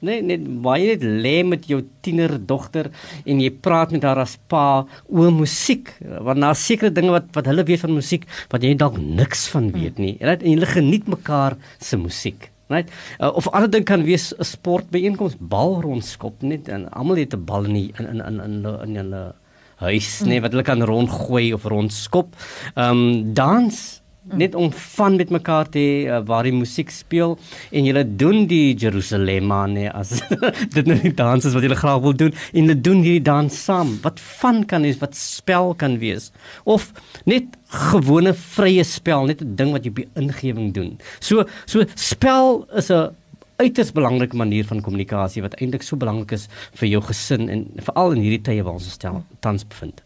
Nee, 0.00 0.22
net 0.22 0.44
baie 0.62 0.94
net 0.94 1.02
lê 1.02 1.42
met 1.46 1.66
jou 1.70 1.80
tiener 2.04 2.36
dogter 2.38 2.90
en 3.24 3.40
jy 3.42 3.50
praat 3.50 3.94
met 3.94 4.06
haar 4.06 4.22
as 4.22 4.36
pa 4.50 4.84
oor 5.08 5.32
musiek. 5.34 5.90
Want 6.00 6.40
daar 6.44 6.58
sekerre 6.58 6.92
dinge 6.94 7.14
wat 7.14 7.32
wat 7.36 7.50
hulle 7.50 7.64
weet 7.68 7.84
van 7.86 7.96
musiek 7.96 8.28
wat 8.52 8.62
jy 8.62 8.74
dalk 8.78 8.98
niks 8.98 9.48
van 9.54 9.72
weet 9.74 9.98
nie. 9.98 10.16
Right? 10.20 10.42
En 10.42 10.56
hulle 10.56 10.70
geniet 10.70 11.08
mekaar 11.08 11.58
se 11.78 11.96
musiek. 11.96 12.50
Right? 12.68 12.90
Uh, 13.16 13.32
of 13.32 13.48
ander 13.48 13.70
ding 13.70 13.84
kan 13.88 14.04
wees 14.04 14.34
'n 14.36 14.44
sport 14.44 14.90
byeenkoms, 14.90 15.36
bal 15.40 15.80
rondskop 15.80 16.42
net 16.42 16.68
en 16.68 16.88
almal 16.92 17.16
het 17.16 17.34
'n 17.34 17.44
bal 17.44 17.64
in 17.64 17.74
die, 17.74 17.92
in 17.98 18.06
in 18.06 18.20
in 18.20 18.40
in 18.44 18.66
in 18.84 18.96
hulle 18.96 19.34
huis, 19.78 20.20
nee, 20.26 20.40
wat 20.40 20.50
hulle 20.50 20.66
kan 20.66 20.82
rondgooi 20.82 21.52
of 21.54 21.64
rondskop. 21.64 22.34
Ehm 22.74 22.90
um, 22.90 23.34
dans 23.34 23.97
net 24.36 24.54
om 24.54 24.72
van 24.72 25.16
met 25.16 25.30
mekaar 25.30 25.68
te 25.68 25.84
uh, 26.04 26.20
waar 26.26 26.46
die 26.48 26.52
musiek 26.52 26.90
speel 26.90 27.36
en 27.70 27.84
julle 27.88 28.04
doen 28.04 28.46
die 28.50 28.74
Jerusalem 28.76 29.52
nee 29.72 29.90
as 29.90 30.20
dit 30.76 30.86
nou 30.86 30.98
die 31.02 31.14
dans 31.14 31.44
is 31.44 31.54
wat 31.54 31.62
julle 31.64 31.78
graag 31.78 32.02
wil 32.04 32.16
doen 32.16 32.34
en 32.52 32.60
julle 32.62 32.80
doen 32.80 33.02
hierdie 33.02 33.22
dans 33.22 33.64
saam. 33.64 33.98
Wat 34.02 34.20
van 34.40 34.64
kan 34.66 34.84
is 34.84 34.98
wat 34.98 35.16
spel 35.16 35.74
kan 35.74 35.98
wees. 35.98 36.30
Of 36.64 36.92
net 37.24 37.56
gewone 37.68 38.34
vrye 38.34 38.84
spel 38.84 39.26
net 39.28 39.42
'n 39.42 39.56
ding 39.56 39.72
wat 39.72 39.84
jy 39.84 39.92
by 39.92 40.04
ingewing 40.16 40.72
doen. 40.74 40.98
So 41.20 41.44
so 41.66 41.84
spel 41.94 42.66
is 42.74 42.90
'n 42.90 43.14
uiters 43.58 43.92
belangrike 43.92 44.36
manier 44.36 44.64
van 44.64 44.80
kommunikasie 44.80 45.42
wat 45.42 45.56
eintlik 45.58 45.82
so 45.82 45.96
belangrik 45.96 46.32
is 46.32 46.48
vir 46.78 46.88
jou 46.88 47.02
gesin 47.02 47.48
en 47.48 47.66
veral 47.88 48.14
in 48.14 48.22
hierdie 48.22 48.44
tye 48.50 48.62
waar 48.62 48.78
ons 48.78 48.90
stel 48.90 49.24
tans 49.40 49.66
bevind 49.66 50.02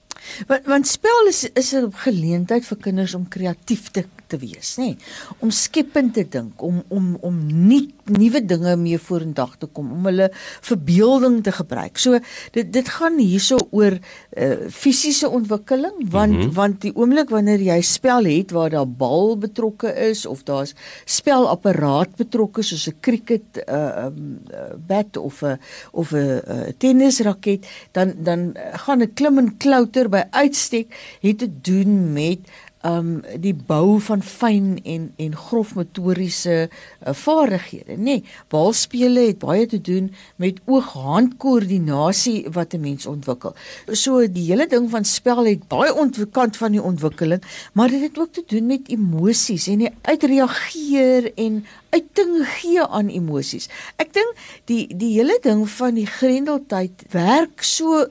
Want 0.47 0.67
want 0.67 0.87
spel 0.87 1.29
is 1.29 1.45
is 1.55 1.73
'n 1.75 1.93
geleentheid 1.93 2.64
vir 2.64 2.79
kinders 2.79 3.14
om 3.14 3.29
kreatief 3.29 3.91
te 3.91 4.05
te 4.33 4.38
wees, 4.41 4.76
nê? 4.81 4.93
Nee? 4.93 4.97
Om 5.45 5.50
skepend 5.50 6.14
te 6.17 6.25
dink, 6.29 6.62
om 6.62 6.83
om 6.88 7.17
om 7.21 7.38
nie 7.47 7.85
nuwe 8.11 8.41
dinge 8.45 8.75
mee 8.81 8.99
vorendag 8.99 9.55
te 9.61 9.69
kom, 9.71 9.93
om 9.95 10.09
hulle 10.09 10.29
verbeelding 10.64 11.38
te 11.47 11.52
gebruik. 11.55 12.00
So 12.02 12.19
dit 12.57 12.73
dit 12.73 12.88
gaan 12.97 13.19
hierso 13.21 13.59
oor 13.71 13.99
uh, 13.99 14.69
fisiese 14.73 15.29
ontwikkeling 15.29 16.09
want 16.11 16.33
mm 16.33 16.41
-hmm. 16.41 16.55
want 16.57 16.81
die 16.81 16.95
oomblik 16.97 17.31
wanneer 17.31 17.61
jy 17.61 17.81
spel 17.83 18.25
het 18.25 18.50
waar 18.50 18.71
daar 18.71 18.88
bal 18.88 19.37
betrokke 19.38 19.93
is 20.09 20.26
of 20.26 20.43
daar's 20.49 20.75
spelapparaat 21.05 22.17
betrokke 22.17 22.62
soos 22.62 22.88
'n 22.88 22.97
cricket 23.00 23.62
uh, 23.69 24.07
um, 24.07 24.41
bat 24.87 25.17
of 25.17 25.43
'n 25.43 25.59
of 25.93 26.12
'n 26.12 26.17
uh, 26.17 26.69
tennisraket, 26.79 27.67
dan 27.93 28.14
dan 28.17 28.55
gaan 28.73 29.02
'n 29.02 29.14
klim 29.14 29.38
en 29.38 29.57
klouter 29.57 30.09
by 30.12 30.26
uitstek 30.31 30.92
het 31.23 31.40
te 31.42 31.50
doen 31.71 32.12
met 32.12 32.50
um 32.87 33.21
die 33.38 33.54
bou 33.54 34.00
van 34.02 34.23
fyn 34.26 34.75
en 34.83 35.04
en 35.23 35.35
grof 35.38 35.75
motoriese 35.78 36.57
uh, 36.66 37.14
vaardighede 37.14 37.95
nê? 37.97 38.02
Nee, 38.02 38.25
baalspele 38.50 39.28
het 39.28 39.38
baie 39.42 39.66
te 39.71 39.81
doen 39.81 40.11
met 40.42 40.59
oog-hand-koördinasie 40.66 42.50
wat 42.50 42.75
'n 42.75 42.81
mens 42.81 43.07
ontwikkel. 43.07 43.54
So 43.92 44.26
die 44.26 44.50
hele 44.50 44.66
ding 44.66 44.90
van 44.90 45.04
spel 45.04 45.47
het 45.47 45.69
baie 45.69 45.95
ontwikkeld 45.95 46.57
van 46.57 46.73
die 46.73 46.83
ontwikkeling 46.83 47.42
maar 47.73 47.88
dit 47.88 48.02
het 48.02 48.19
ook 48.19 48.33
te 48.33 48.42
doen 48.47 48.66
met 48.66 48.88
emosies 48.88 49.66
en 49.66 49.78
die 49.78 49.95
uitreageer 50.02 51.33
en 51.35 51.64
uiting 51.90 52.49
gee 52.49 52.83
aan 52.83 53.09
emosies. 53.09 53.69
Ek 53.97 54.12
dink 54.12 54.35
die 54.64 54.97
die 54.97 55.12
hele 55.19 55.38
ding 55.42 55.69
van 55.71 55.95
die 55.95 56.07
grendeltyd 56.07 57.04
werk 57.11 57.62
so 57.62 58.07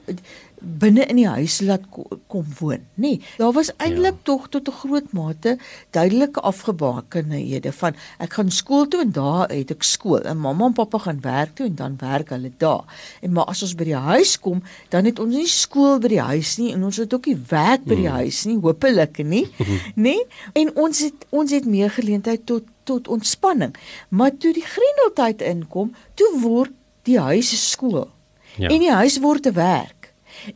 binne 0.62 1.04
in 1.10 1.18
die 1.18 1.28
huis 1.28 1.60
laat 1.60 1.84
kom 1.92 2.46
woon, 2.58 2.84
nê. 2.94 3.12
Nee, 3.12 3.20
daar 3.38 3.52
was 3.52 3.72
eintlik 3.76 4.18
ja. 4.18 4.24
tog 4.28 4.48
tot 4.48 4.68
'n 4.68 4.78
groot 4.82 5.12
mate 5.12 5.58
duidelike 5.90 6.40
afgebakenhede 6.40 7.72
van 7.72 7.94
ek 8.18 8.32
gaan 8.32 8.50
skool 8.50 8.88
toe 8.88 9.00
en 9.00 9.12
daar 9.12 9.48
het 9.50 9.70
ek 9.70 9.82
skool 9.82 10.22
en 10.22 10.38
mamma 10.38 10.66
en 10.66 10.72
pappa 10.72 10.98
gaan 10.98 11.20
werk 11.20 11.54
toe 11.54 11.66
en 11.66 11.74
dan 11.74 11.96
werk 11.98 12.28
hulle 12.30 12.52
daar. 12.56 12.84
En 13.20 13.32
maar 13.32 13.44
as 13.44 13.62
ons 13.62 13.74
by 13.74 13.84
die 13.84 13.96
huis 13.96 14.38
kom, 14.40 14.62
dan 14.88 15.04
het 15.04 15.18
ons 15.18 15.34
nie 15.34 15.46
skool 15.46 15.98
by 15.98 16.08
die 16.08 16.20
huis 16.20 16.56
nie 16.56 16.72
en 16.72 16.84
ons 16.84 16.96
het 16.96 17.14
ook 17.14 17.26
nie 17.26 17.40
werk 17.48 17.84
by 17.84 17.94
die 17.94 18.08
hmm. 18.08 18.16
huis 18.16 18.44
nie, 18.44 18.58
hopelik 18.58 19.18
nie, 19.24 19.48
nê? 20.06 20.16
En 20.52 20.76
ons 20.76 20.98
het 20.98 21.26
ons 21.30 21.50
het 21.50 21.66
meer 21.66 21.90
geleentheid 21.90 22.46
tot 22.46 22.62
tot 22.84 23.08
ontspanning. 23.08 23.76
Maar 24.08 24.36
toe 24.36 24.52
die 24.52 24.66
grendeltyd 24.66 25.42
inkom, 25.42 25.94
toe 26.14 26.30
word 26.42 26.72
die 27.06 27.18
huis 27.20 27.70
skool. 27.70 28.08
Ja. 28.56 28.68
En 28.68 28.78
die 28.82 28.92
huis 28.92 29.18
word 29.22 29.46
'n 29.46 29.54
werk. 29.54 30.01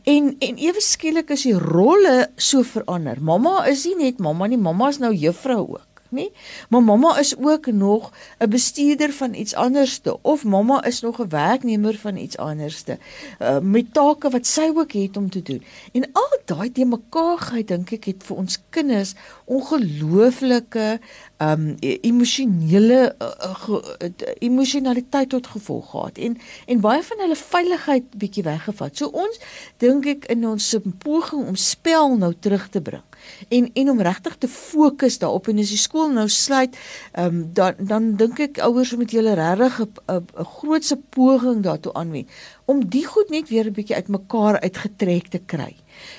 En 0.03 0.35
en 0.39 0.57
ewe 0.59 0.81
skielik 0.83 1.31
is 1.35 1.45
die 1.47 1.55
rolle 1.57 2.29
so 2.35 2.63
verander. 2.67 3.21
Mamma 3.21 3.65
is 3.71 3.85
nie 3.87 3.95
net 4.07 4.19
mamma 4.23 4.47
nie, 4.47 4.59
mamma 4.59 4.89
is 4.93 4.99
nou 4.99 5.13
juffrou 5.15 5.61
ook, 5.77 5.86
nê? 6.09 6.27
Maar 6.69 6.83
mamma 6.83 7.19
is 7.19 7.37
ook 7.37 7.65
nog 7.65 8.11
'n 8.39 8.49
bestuurder 8.49 9.13
van 9.13 9.33
iets 9.33 9.53
anderste 9.53 10.21
of 10.21 10.43
mamma 10.43 10.83
is 10.83 11.01
nog 11.01 11.19
'n 11.19 11.29
werknemer 11.29 11.97
van 11.97 12.17
iets 12.17 12.37
anderste. 12.37 12.97
Uh, 13.41 13.59
met 13.59 13.93
take 13.93 14.29
wat 14.29 14.45
sy 14.45 14.71
ook 14.75 14.91
het 14.91 15.17
om 15.17 15.29
te 15.29 15.41
doen. 15.41 15.63
En 15.91 16.09
al 16.11 16.37
daai 16.45 16.71
te 16.71 16.85
mekaar 16.85 17.37
gehou 17.37 17.63
dink 17.63 17.91
ek 17.91 18.05
het 18.05 18.23
vir 18.23 18.37
ons 18.37 18.59
kinders 18.69 19.13
ongelooflike 19.45 20.99
um 21.37 21.75
emosionele 21.79 23.15
uh, 23.21 24.09
emosionaliteit 24.39 25.29
tot 25.29 25.47
gevolg 25.47 25.89
gehad 25.89 26.17
en 26.17 26.37
en 26.65 26.79
baie 26.79 27.03
van 27.03 27.19
hulle 27.19 27.35
veiligheid 27.35 28.03
bietjie 28.17 28.43
weggevat. 28.43 28.97
So 28.97 29.07
ons 29.07 29.39
dink 29.77 30.05
ek 30.05 30.25
in 30.25 30.47
ons 30.47 30.75
poging 31.03 31.47
om 31.47 31.55
spel 31.55 32.17
nou 32.17 32.33
terug 32.39 32.69
te 32.69 32.81
bring 32.81 33.05
en 33.49 33.69
en 33.73 33.89
om 33.89 34.01
regtig 34.01 34.37
te 34.37 34.47
fokus 34.47 35.19
daarop 35.19 35.47
en 35.47 35.59
as 35.59 35.73
die 35.73 35.81
skool 35.81 36.11
nou 36.11 36.27
sluit, 36.29 36.77
um 37.17 37.43
dan 37.53 37.73
dan 37.79 38.15
dink 38.15 38.39
ek 38.39 38.61
ouers 38.67 38.95
moet 38.95 39.11
julle 39.11 39.33
regtig 39.33 39.87
'n 40.07 40.25
grootse 40.57 40.97
poging 41.09 41.63
daartoe 41.63 41.93
aanwend 41.93 42.29
om 42.65 42.83
die 42.89 43.05
goed 43.05 43.29
net 43.29 43.49
weer 43.49 43.65
'n 43.65 43.73
bietjie 43.73 43.95
uitmekaar 43.95 44.59
uitgetrek 44.61 45.27
te 45.27 45.39
kry 45.39 45.75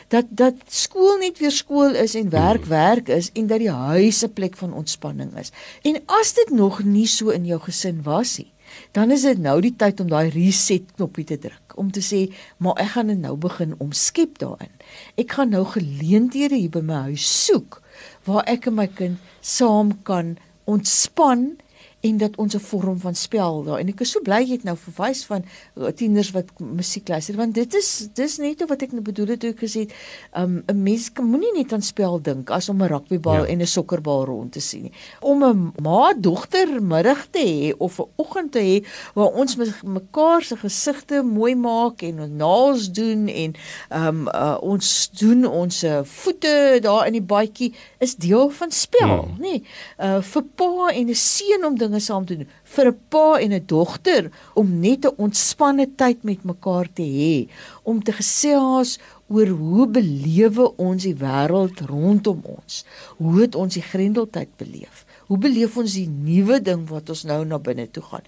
dat 0.09 0.27
dat 0.31 0.55
skool 0.67 1.19
net 1.19 1.39
weer 1.39 1.55
skool 1.55 1.95
is 1.95 2.15
en 2.15 2.31
werk 2.31 2.67
hmm. 2.67 2.69
werk 2.69 3.09
is 3.09 3.31
en 3.33 3.47
dat 3.47 3.59
die 3.59 3.71
huis 3.71 4.23
'n 4.25 4.33
plek 4.33 4.57
van 4.57 4.73
ontspanning 4.73 5.37
is. 5.39 5.53
En 5.83 6.03
as 6.07 6.35
dit 6.35 6.51
nog 6.51 6.83
nie 6.85 7.07
so 7.07 7.29
in 7.29 7.45
jou 7.45 7.61
gesin 7.61 8.03
was 8.03 8.39
nie, 8.39 8.53
dan 8.93 9.11
is 9.11 9.23
dit 9.23 9.39
nou 9.39 9.61
die 9.61 9.75
tyd 9.77 10.01
om 10.01 10.09
daai 10.09 10.31
reset 10.31 10.83
knoppie 10.97 11.25
te 11.25 11.39
druk 11.39 11.77
om 11.79 11.91
te 11.91 12.03
sê, 12.03 12.27
maar 12.57 12.75
ek 12.83 12.89
gaan 12.97 13.21
nou 13.21 13.37
begin 13.37 13.75
omskep 13.79 14.39
daarin. 14.39 14.73
Ek 15.15 15.33
gaan 15.33 15.55
nou 15.55 15.65
geleenthede 15.65 16.59
hier 16.59 16.71
by 16.75 16.83
my 16.83 16.95
huis 17.13 17.45
soek 17.47 17.83
waar 18.27 18.45
ek 18.51 18.67
en 18.67 18.75
my 18.75 18.87
kind 18.87 19.19
saam 19.41 19.95
kan 20.03 20.37
ontspan 20.69 21.57
en 22.01 22.17
dat 22.17 22.37
ons 22.37 22.55
'n 22.55 22.61
vorm 22.61 22.99
van 22.99 23.15
spel 23.15 23.63
daar 23.63 23.79
en 23.79 23.89
ek 23.89 24.01
is 24.01 24.11
so 24.11 24.21
bly 24.23 24.43
jy 24.43 24.53
het 24.53 24.65
nou 24.65 24.77
verwys 24.77 25.25
van 25.25 25.45
uh, 25.75 25.89
tieners 25.91 26.31
wat 26.31 26.47
musiek 26.59 27.09
luister 27.09 27.37
want 27.37 27.55
dit 27.55 27.75
is 27.75 28.09
dis 28.15 28.39
net 28.39 28.63
wat 28.69 28.83
ek 28.83 28.93
nou 28.93 29.03
bedoel 29.03 29.27
het 29.27 29.41
toe 29.41 29.51
ek 29.51 29.63
gesê 29.65 29.81
het 29.81 29.93
um, 30.37 30.63
'n 30.67 30.83
mens 30.83 31.13
kan 31.13 31.27
moenie 31.27 31.53
net 31.57 31.73
aan 31.73 31.83
spel 31.83 32.23
dink 32.23 32.51
as 32.51 32.69
om 32.69 32.83
'n 32.83 32.89
rugbybal 32.89 33.45
ja. 33.45 33.47
en 33.47 33.61
'n 33.61 33.67
sokkerbal 33.67 34.25
rond 34.25 34.53
te 34.53 34.61
sien 34.61 34.83
nie 34.83 34.93
om 35.21 35.45
'n 35.45 35.73
ma 35.83 36.15
dogter 36.15 36.83
middag 36.83 37.27
te 37.31 37.43
hê 37.43 37.75
of 37.79 37.99
'n 37.99 38.07
oggend 38.17 38.53
te 38.53 38.61
hê 38.61 38.87
waar 39.15 39.35
ons 39.35 39.57
mekaar 39.83 40.43
se 40.43 40.57
gesigte 40.57 41.23
mooi 41.23 41.55
maak 41.55 42.03
en 42.03 42.21
ons 42.21 42.31
naels 42.31 42.93
doen 42.93 43.29
en 43.29 43.55
um, 43.91 44.29
uh, 44.29 44.57
ons 44.61 45.11
doen 45.19 45.45
ons 45.47 45.85
voete 46.05 46.79
daar 46.83 47.07
in 47.07 47.13
die 47.13 47.23
baadjie 47.23 47.75
is 47.99 48.15
deel 48.15 48.51
van 48.51 48.71
spel 48.71 49.09
ja. 49.09 49.23
nê 49.39 49.51
nee, 49.51 49.63
uh, 49.99 50.23
vir 50.23 50.43
pa 50.55 50.89
en 50.95 51.09
'n 51.09 51.15
seun 51.15 51.65
om 51.65 51.75
dinge 51.89 52.01
saam 52.05 52.27
te 52.29 52.37
doen 52.37 52.49
vir 52.75 52.87
'n 52.93 52.99
pa 53.09 53.27
en 53.41 53.53
'n 53.53 53.67
dogter 53.67 54.31
om 54.55 54.81
net 54.81 55.05
'n 55.05 55.17
ontspanne 55.17 55.87
tyd 55.97 56.25
met 56.25 56.45
mekaar 56.45 56.87
te 56.93 57.03
hê 57.03 57.49
om 57.83 58.03
te 58.03 58.13
gesels 58.13 58.99
oor 59.29 59.49
hoe 59.49 59.87
belewe 59.87 60.77
ons 60.77 61.03
die 61.03 61.17
wêreld 61.17 61.81
rondom 61.91 62.41
ons 62.45 62.85
hoe 63.19 63.41
het 63.43 63.55
ons 63.55 63.75
die 63.75 63.83
grendeltyd 63.83 64.51
beleef 64.57 65.05
hoe 65.29 65.39
beleef 65.39 65.77
ons 65.77 65.99
die 65.99 66.09
nuwe 66.09 66.61
ding 66.65 66.87
wat 66.89 67.11
ons 67.13 67.27
nou 67.29 67.43
na 67.45 67.59
binne 67.61 67.87
toe 67.93 68.03
gaan. 68.03 68.25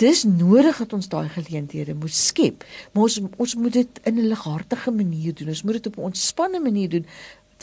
Dis 0.00 0.24
nodig 0.24 0.78
dat 0.80 0.94
ons 0.96 1.08
daai 1.12 1.28
geleenthede 1.30 1.94
moet 1.94 2.14
skep 2.16 2.64
maar 2.92 3.06
ons 3.06 3.20
ons 3.44 3.54
moet 3.60 3.72
dit 3.72 4.00
in 4.08 4.18
'n 4.18 4.28
lighartige 4.32 4.90
manier 4.90 5.34
doen 5.34 5.52
ons 5.54 5.62
moet 5.62 5.78
dit 5.78 5.86
op 5.86 5.98
'n 5.98 6.08
ontspanne 6.10 6.60
manier 6.60 6.88
doen 6.88 7.06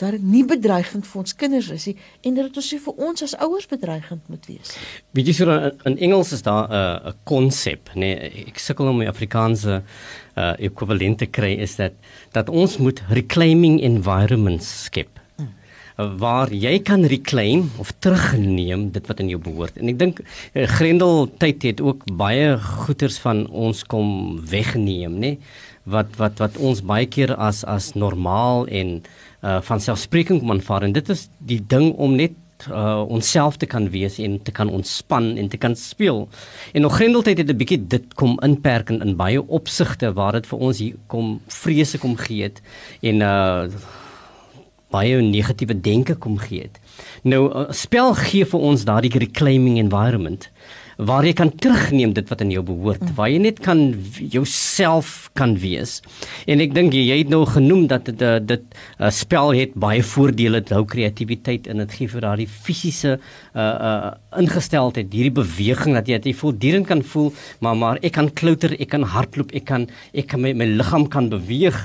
dat 0.00 0.16
dit 0.16 0.24
nie 0.24 0.42
bedreigend 0.48 1.06
vir 1.06 1.20
ons 1.22 1.34
kinders 1.36 1.68
is 1.74 1.86
nie 1.90 1.96
en 2.26 2.38
dat 2.38 2.48
dit 2.48 2.60
ons 2.62 2.70
vir 2.86 3.04
ons 3.08 3.24
as 3.26 3.36
ouers 3.46 3.68
bedreigend 3.70 4.32
moet 4.32 4.48
wees. 4.50 4.74
Weet 5.16 5.30
jy 5.30 5.36
so 5.36 5.52
in, 5.52 5.78
in 5.92 5.98
Engels 6.08 6.32
is 6.36 6.44
daar 6.46 6.68
'n 6.68 6.72
uh, 6.72 7.12
'n 7.12 7.16
konsep, 7.24 7.92
nee, 7.94 8.16
ek 8.48 8.58
sukkel 8.58 8.88
om 8.88 8.98
die 8.98 9.08
Afrikaanse 9.08 9.82
uh, 10.36 10.52
ekwivalent 10.58 11.18
te 11.18 11.26
kry 11.26 11.54
is 11.60 11.76
dat 11.76 11.92
dat 12.32 12.48
ons 12.48 12.78
moet 12.78 13.02
reclaiming 13.10 13.80
environments 13.82 14.84
skep 14.84 15.20
hmm. 15.36 16.16
waar 16.18 16.52
jy 16.52 16.78
kan 16.78 17.04
reclaim 17.04 17.70
of 17.78 17.92
terugneem 17.98 18.90
dit 18.90 19.06
wat 19.06 19.20
in 19.20 19.28
jou 19.28 19.40
behoort. 19.40 19.76
En 19.76 19.88
ek 19.88 19.98
dink 19.98 20.20
uh, 20.20 20.66
Grendel 20.66 21.28
tyd 21.38 21.62
het 21.62 21.80
ook 21.80 22.04
baie 22.16 22.58
goeders 22.58 23.18
van 23.18 23.46
ons 23.50 23.84
kom 23.84 24.40
wegneem, 24.50 25.18
nê? 25.20 25.36
Wat 25.84 26.16
wat 26.16 26.38
wat 26.38 26.56
ons 26.56 26.82
baie 26.84 27.06
keer 27.06 27.34
as 27.36 27.64
as 27.64 27.94
normaal 27.94 28.66
en 28.66 29.00
uh 29.42 29.60
van 29.64 29.80
selfspreking 29.80 30.40
kom 30.40 30.50
aanvaar 30.50 30.84
en 30.84 30.92
dit 30.92 31.08
is 31.08 31.28
die 31.38 31.60
ding 31.66 31.94
om 31.96 32.16
net 32.16 32.36
uh 32.68 33.00
onsself 33.08 33.56
te 33.56 33.66
kan 33.66 33.88
wees 33.90 34.18
en 34.18 34.42
te 34.42 34.52
kan 34.52 34.68
ontspan 34.68 35.36
en 35.36 35.48
te 35.48 35.56
kan 35.56 35.76
speel. 35.76 36.28
En 36.72 36.82
nog 36.82 36.94
grendeltyd 36.94 37.38
het 37.38 37.50
'n 37.50 37.56
bietjie 37.56 37.86
dit 37.86 38.14
kom 38.14 38.38
inperk 38.42 38.90
in, 38.90 39.00
in 39.00 39.16
baie 39.16 39.48
opsigte 39.48 40.12
waar 40.12 40.32
dit 40.32 40.46
vir 40.46 40.58
ons 40.58 40.78
hier 40.78 40.96
kom 41.06 41.40
vrese 41.46 41.98
kom 41.98 42.16
gee 42.16 42.42
het 42.42 42.60
en 43.00 43.20
uh 43.20 43.68
baie 44.90 45.20
negatiewe 45.22 45.80
denke 45.80 46.14
kom 46.14 46.38
gee 46.38 46.62
het. 46.66 46.80
Nou 47.22 47.48
uh, 47.48 47.66
spel 47.70 48.14
gee 48.14 48.44
vir 48.44 48.60
ons 48.60 48.84
daardie 48.84 49.18
reclaiming 49.18 49.78
environment 49.78 50.50
waar 51.06 51.24
jy 51.24 51.32
kan 51.36 51.50
terugneem 51.62 52.12
dit 52.16 52.28
wat 52.28 52.42
aan 52.44 52.52
jou 52.52 52.62
behoort, 52.66 53.02
mm. 53.02 53.14
waar 53.16 53.30
jy 53.32 53.40
net 53.40 53.60
kan 53.64 53.80
jouself 54.18 55.30
kan 55.38 55.54
wees. 55.62 56.00
En 56.50 56.60
ek 56.60 56.74
dink 56.76 56.94
jy 56.96 57.20
het 57.22 57.30
nou 57.32 57.42
genoem 57.48 57.86
dat 57.90 58.08
dit 58.10 58.18
dit, 58.20 58.48
dit 58.50 58.64
uh, 58.98 59.08
spel 59.14 59.54
het 59.56 59.76
baie 59.80 60.02
voordele, 60.04 60.60
dit 60.60 60.72
hou 60.76 60.82
kreatiwiteit 60.88 61.68
in, 61.70 61.80
dit 61.84 61.94
gee 61.96 62.10
vir 62.10 62.26
daardie 62.26 62.48
fisiese 62.50 63.16
uh 63.16 63.68
uh 63.90 64.10
ingesteldheid, 64.40 65.10
hierdie 65.10 65.34
beweging 65.34 65.96
dat 65.96 66.06
jy 66.06 66.20
dit 66.22 66.36
voortdurend 66.38 66.86
kan 66.86 67.00
voel, 67.02 67.32
maar 67.64 67.78
maar 67.80 67.98
ek 68.06 68.14
kan 68.14 68.28
klouter, 68.38 68.76
ek 68.78 68.92
kan 68.92 69.02
hardloop, 69.14 69.50
ek 69.58 69.66
kan 69.66 69.88
ek 70.14 70.28
kan 70.30 70.42
my, 70.44 70.52
my 70.54 70.68
liggaam 70.70 71.08
kan 71.10 71.30
beweeg. 71.32 71.76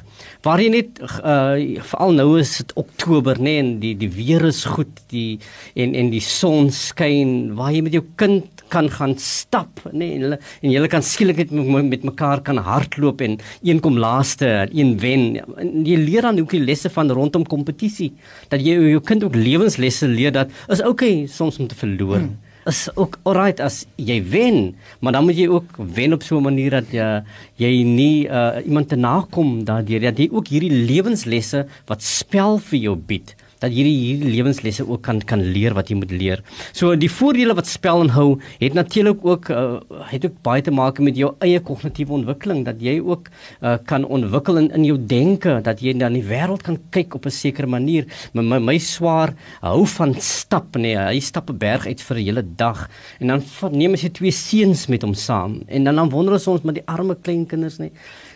Waar 0.45 0.61
jy 0.61 0.69
net 0.75 1.01
uh 1.01 1.55
veral 1.89 2.13
nou 2.19 2.27
is 2.39 2.57
dit 2.59 2.75
Oktober, 2.77 3.39
nê, 3.39 3.55
nee, 3.55 3.63
en 3.63 3.71
die 3.81 3.95
die 3.97 4.11
weer 4.13 4.45
is 4.49 4.65
goed, 4.75 4.91
die 5.13 5.39
en 5.73 5.95
en 5.97 6.11
die 6.13 6.23
son 6.23 6.69
skyn, 6.73 7.55
waar 7.57 7.73
jy 7.73 7.85
met 7.87 7.97
jou 7.97 8.05
kind 8.19 8.55
kan 8.73 8.89
gaan 8.89 9.04
stap 9.21 9.83
nê 9.91 9.99
nee, 9.99 10.15
en 10.15 10.23
hulle 10.25 10.37
en 10.61 10.71
julle 10.73 10.89
kan 10.91 11.03
skielik 11.05 11.37
met, 11.43 11.51
met 11.91 12.07
mekaar 12.09 12.41
kan 12.45 12.57
hardloop 12.57 13.21
en 13.21 13.37
een 13.61 13.81
kom 13.83 13.99
laaste 14.01 14.49
een 14.73 14.95
wen 15.03 15.27
en 15.61 15.85
jy 15.85 15.99
leer 16.01 16.25
dan 16.25 16.41
ook 16.41 16.55
die 16.57 16.63
lesse 16.63 16.89
van 16.89 17.13
rondom 17.13 17.45
kompetisie 17.45 18.11
dat 18.49 18.63
jy 18.65 18.73
jou 18.95 19.03
kind 19.05 19.27
ook 19.27 19.37
lewenslesse 19.37 20.09
leer 20.09 20.33
dat 20.35 20.51
is 20.73 20.81
okay 20.81 21.27
soms 21.29 21.59
om 21.61 21.69
te 21.69 21.77
verloor 21.77 22.23
hmm. 22.23 22.35
is 22.71 22.87
ook 22.95 23.19
alright 23.29 23.61
as 23.61 23.83
jy 24.01 24.17
wen 24.33 24.59
maar 24.99 25.13
dan 25.13 25.27
moet 25.29 25.37
jy 25.37 25.47
ook 25.53 25.77
wen 25.95 26.17
op 26.17 26.25
so 26.25 26.39
'n 26.39 26.49
manier 26.49 26.81
dat 26.81 26.89
jy 26.91 27.23
jy 27.61 27.73
nie 27.83 28.27
uh, 28.27 28.57
iemand 28.65 28.89
te 28.89 28.97
nakom 28.97 29.63
daardeur 29.65 30.01
dat 30.09 30.17
jy 30.17 30.29
ook 30.31 30.47
hierdie 30.47 30.85
lewenslesse 30.89 31.67
wat 31.85 32.01
spel 32.01 32.57
vir 32.57 32.79
jou 32.79 32.95
bied 32.95 33.35
dat 33.65 33.73
jy 33.73 33.85
hierdie 33.85 34.31
lewenslesse 34.37 34.85
ook 34.85 35.03
kan 35.05 35.21
kan 35.25 35.41
leer 35.41 35.75
wat 35.77 35.89
jy 35.89 35.97
moet 35.99 36.13
leer. 36.13 36.43
So 36.73 36.95
die 36.99 37.09
voordele 37.11 37.55
wat 37.57 37.69
spel 37.69 38.05
inhou 38.05 38.39
het 38.61 38.77
natuurlik 38.77 39.23
ook 39.25 39.49
uh, 39.49 39.79
het 40.11 40.25
ook 40.27 40.37
baie 40.45 40.63
te 40.65 40.73
maak 40.75 41.01
met 41.03 41.17
jou 41.17 41.33
eie 41.45 41.59
kognitiewe 41.59 42.15
ontwikkeling 42.19 42.63
dat 42.67 42.81
jy 42.83 42.99
ook 43.01 43.29
uh, 43.29 43.77
kan 43.89 44.05
ontwikkel 44.05 44.61
in 44.61 44.71
in 44.75 44.87
jou 44.87 44.97
denke 44.99 45.59
dat 45.65 45.81
jy 45.81 45.95
dan 45.97 46.17
die 46.17 46.25
wêreld 46.25 46.63
kan 46.65 46.79
kyk 46.91 47.15
op 47.15 47.25
'n 47.25 47.31
sekere 47.33 47.67
manier. 47.67 48.05
My 48.33 48.43
my, 48.43 48.59
my 48.59 48.77
swaar 48.77 49.33
hou 49.61 49.85
van 49.97 50.15
stap 50.19 50.77
nee, 50.77 50.97
hy 50.97 51.19
stap 51.19 51.49
'n 51.49 51.57
berg 51.57 51.87
uit 51.87 52.01
vir 52.01 52.17
'n 52.17 52.25
hele 52.25 52.43
dag 52.55 52.89
en 53.19 53.27
dan 53.27 53.43
neem 53.71 53.91
hy 53.91 53.97
sy 53.97 54.09
twee 54.09 54.31
seuns 54.31 54.87
met 54.87 55.01
hom 55.01 55.13
saam 55.13 55.61
en 55.67 55.83
dan 55.83 55.95
dan 55.95 56.09
wonder 56.09 56.33
ons 56.33 56.63
met 56.63 56.75
die 56.75 56.87
arme 56.87 57.15
klein 57.15 57.45
kinders 57.45 57.77
nee 57.79 57.91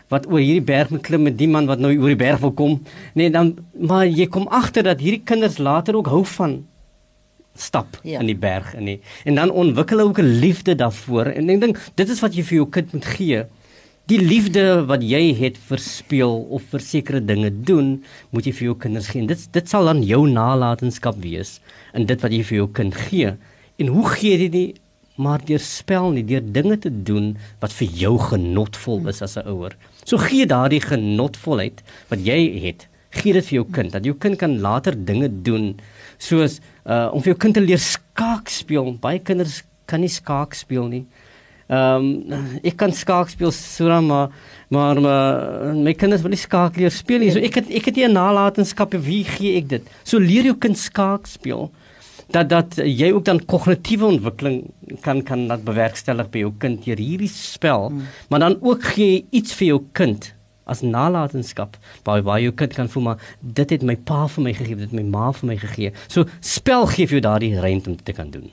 wat 0.10 0.26
oor 0.30 0.42
hierdie 0.42 0.66
berg 0.66 0.90
moet 0.94 1.06
klim 1.06 1.24
met 1.28 1.38
die 1.38 1.48
man 1.48 1.70
wat 1.70 1.80
nou 1.80 1.92
oor 1.94 2.14
die 2.14 2.20
berg 2.20 2.42
wil 2.42 2.54
kom. 2.58 2.80
Nee, 3.14 3.30
dan 3.30 3.56
maar 3.78 4.08
jy 4.08 4.28
kom 4.28 4.48
agter 4.48 4.84
dat 4.84 5.02
hierdie 5.04 5.24
kinders 5.24 5.60
later 5.62 5.98
ook 6.00 6.10
hou 6.10 6.24
van 6.38 6.60
stap 7.60 8.00
ja. 8.04 8.20
in 8.20 8.30
die 8.30 8.38
berg 8.38 8.74
en 8.78 8.88
nie. 8.88 9.00
En 9.28 9.40
dan 9.40 9.52
ontwikkel 9.52 10.00
hulle 10.00 10.10
ook 10.10 10.22
'n 10.24 10.40
liefde 10.42 10.76
daarvoor. 10.76 11.26
En 11.36 11.50
ek 11.50 11.62
dink 11.62 11.78
dit 11.96 12.10
is 12.10 12.20
wat 12.20 12.36
jy 12.36 12.44
vir 12.44 12.56
jou 12.56 12.70
kind 12.70 12.94
moet 12.94 13.06
gee. 13.06 13.44
Die 14.10 14.20
liefde 14.20 14.86
wat 14.90 15.04
jy 15.04 15.36
het 15.38 15.58
vir 15.58 15.78
speel 15.78 16.48
of 16.50 16.64
vir 16.72 16.80
sekere 16.80 17.22
dinge 17.22 17.52
doen, 17.52 18.04
moet 18.30 18.46
jy 18.46 18.54
vir 18.54 18.66
jou 18.66 18.76
kinders 18.76 19.08
gee. 19.08 19.26
Dit 19.26 19.52
dit 19.52 19.70
sal 19.70 19.86
dan 19.86 20.02
jou 20.04 20.28
nalatenskap 20.28 21.22
wees 21.22 21.60
in 21.94 22.06
dit 22.06 22.22
wat 22.22 22.32
jy 22.32 22.44
vir 22.44 22.58
jou 22.58 22.68
kind 22.68 22.96
gee. 22.96 23.36
En 23.78 23.88
hoe 23.88 24.08
gee 24.10 24.38
jy 24.38 24.50
dit 24.50 24.80
maar 25.20 25.42
deur 25.44 25.60
spel 25.60 26.14
nie, 26.16 26.24
deur 26.24 26.44
dinge 26.44 26.78
te 26.80 26.92
doen 26.92 27.34
wat 27.60 27.74
vir 27.76 27.92
jou 28.04 28.16
genotvol 28.30 29.10
is 29.12 29.22
as 29.22 29.36
'n 29.38 29.48
ouer. 29.52 29.76
So 30.06 30.18
gee 30.18 30.46
daardie 30.46 30.82
genotvolheid 30.82 31.84
wat 32.10 32.20
jy 32.26 32.40
het, 32.64 32.88
gee 33.12 33.34
dit 33.34 33.46
vir 33.46 33.56
jou 33.60 33.66
kind 33.72 33.92
dat 33.92 34.06
jou 34.06 34.16
kind 34.16 34.38
kan 34.38 34.60
later 34.62 34.96
dinge 34.96 35.30
doen 35.44 35.80
soos 36.18 36.60
uh 36.86 37.10
om 37.14 37.22
vir 37.22 37.34
jou 37.34 37.40
kind 37.40 37.54
te 37.54 37.62
leer 37.62 37.78
skaak 37.78 38.50
speel. 38.50 38.98
Baie 39.02 39.20
kinders 39.20 39.64
kan 39.86 40.02
nie 40.02 40.10
skaak 40.10 40.54
speel 40.54 40.88
nie. 40.88 41.06
Ehm 41.70 42.32
um, 42.32 42.60
ek 42.64 42.78
kan 42.78 42.92
skaak 42.92 43.30
speel 43.30 43.52
so 43.52 44.02
maar 44.02 44.30
maar 44.70 45.02
maar 45.02 45.76
my 45.76 45.94
kinders 45.94 46.22
wil 46.22 46.32
nie 46.32 46.38
skaak 46.38 46.78
leer 46.78 46.92
speel 46.92 47.20
nie. 47.20 47.32
So 47.32 47.40
ek 47.40 47.56
het 47.56 47.70
ek 47.70 47.86
het 47.86 47.96
nie 47.96 48.08
'n 48.08 48.14
nalatenskap 48.14 48.94
wie 48.94 49.24
gee 49.24 49.58
ek 49.58 49.68
dit? 49.68 49.84
So 50.04 50.18
leer 50.18 50.44
jou 50.44 50.56
kind 50.56 50.78
skaak 50.78 51.28
speel 51.28 51.72
dat 52.32 52.50
dat 52.50 52.76
jy 52.84 53.12
ook 53.14 53.26
dan 53.26 53.46
kognitiewe 53.46 54.06
ontwikkeling 54.06 54.64
kan 55.02 55.24
kan 55.24 55.48
dat 55.48 55.64
bewerkstellig 55.64 56.30
by 56.34 56.44
jou 56.46 56.52
kind 56.58 56.84
deur 56.86 57.02
hierdie 57.02 57.32
spel, 57.32 57.90
hmm. 57.90 58.06
maar 58.30 58.40
dan 58.40 58.58
ook 58.62 58.84
gee 58.96 59.26
iets 59.30 59.54
vir 59.54 59.68
jou 59.74 59.82
kind 59.92 60.34
as 60.70 60.82
nalatenskap 60.86 61.78
waar 62.06 62.22
waar 62.24 62.42
jou 62.42 62.54
kind 62.54 62.74
kan 62.78 62.90
voel 62.90 63.04
maar 63.10 63.30
dit 63.42 63.70
het 63.70 63.86
my 63.86 63.96
pa 63.96 64.28
vir 64.28 64.44
my 64.46 64.54
gegee, 64.54 64.76
dit 64.76 64.92
het 64.92 64.98
my 65.00 65.06
ma 65.06 65.32
vir 65.34 65.54
my 65.54 65.58
gegee. 65.58 65.94
So 66.08 66.26
spel 66.40 66.86
gee 66.94 67.08
vir 67.10 67.20
jou 67.20 67.26
daardie 67.26 67.56
ruimte 67.60 67.90
om 67.90 67.98
te 67.98 68.14
kan 68.14 68.30
doen. 68.34 68.52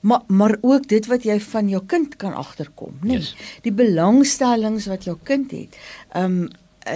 Maar 0.00 0.20
maar 0.26 0.56
ook 0.60 0.88
dit 0.88 1.06
wat 1.06 1.24
jy 1.24 1.38
van 1.40 1.68
jou 1.68 1.82
kind 1.86 2.16
kan 2.20 2.34
agterkom, 2.34 2.98
nê? 3.00 3.14
Nee, 3.14 3.22
yes. 3.22 3.34
Die 3.64 3.72
belangstellings 3.72 4.88
wat 4.90 5.06
jou 5.08 5.16
kind 5.22 5.54
het. 5.56 5.78
Ehm 6.12 6.42
um, 6.42 6.50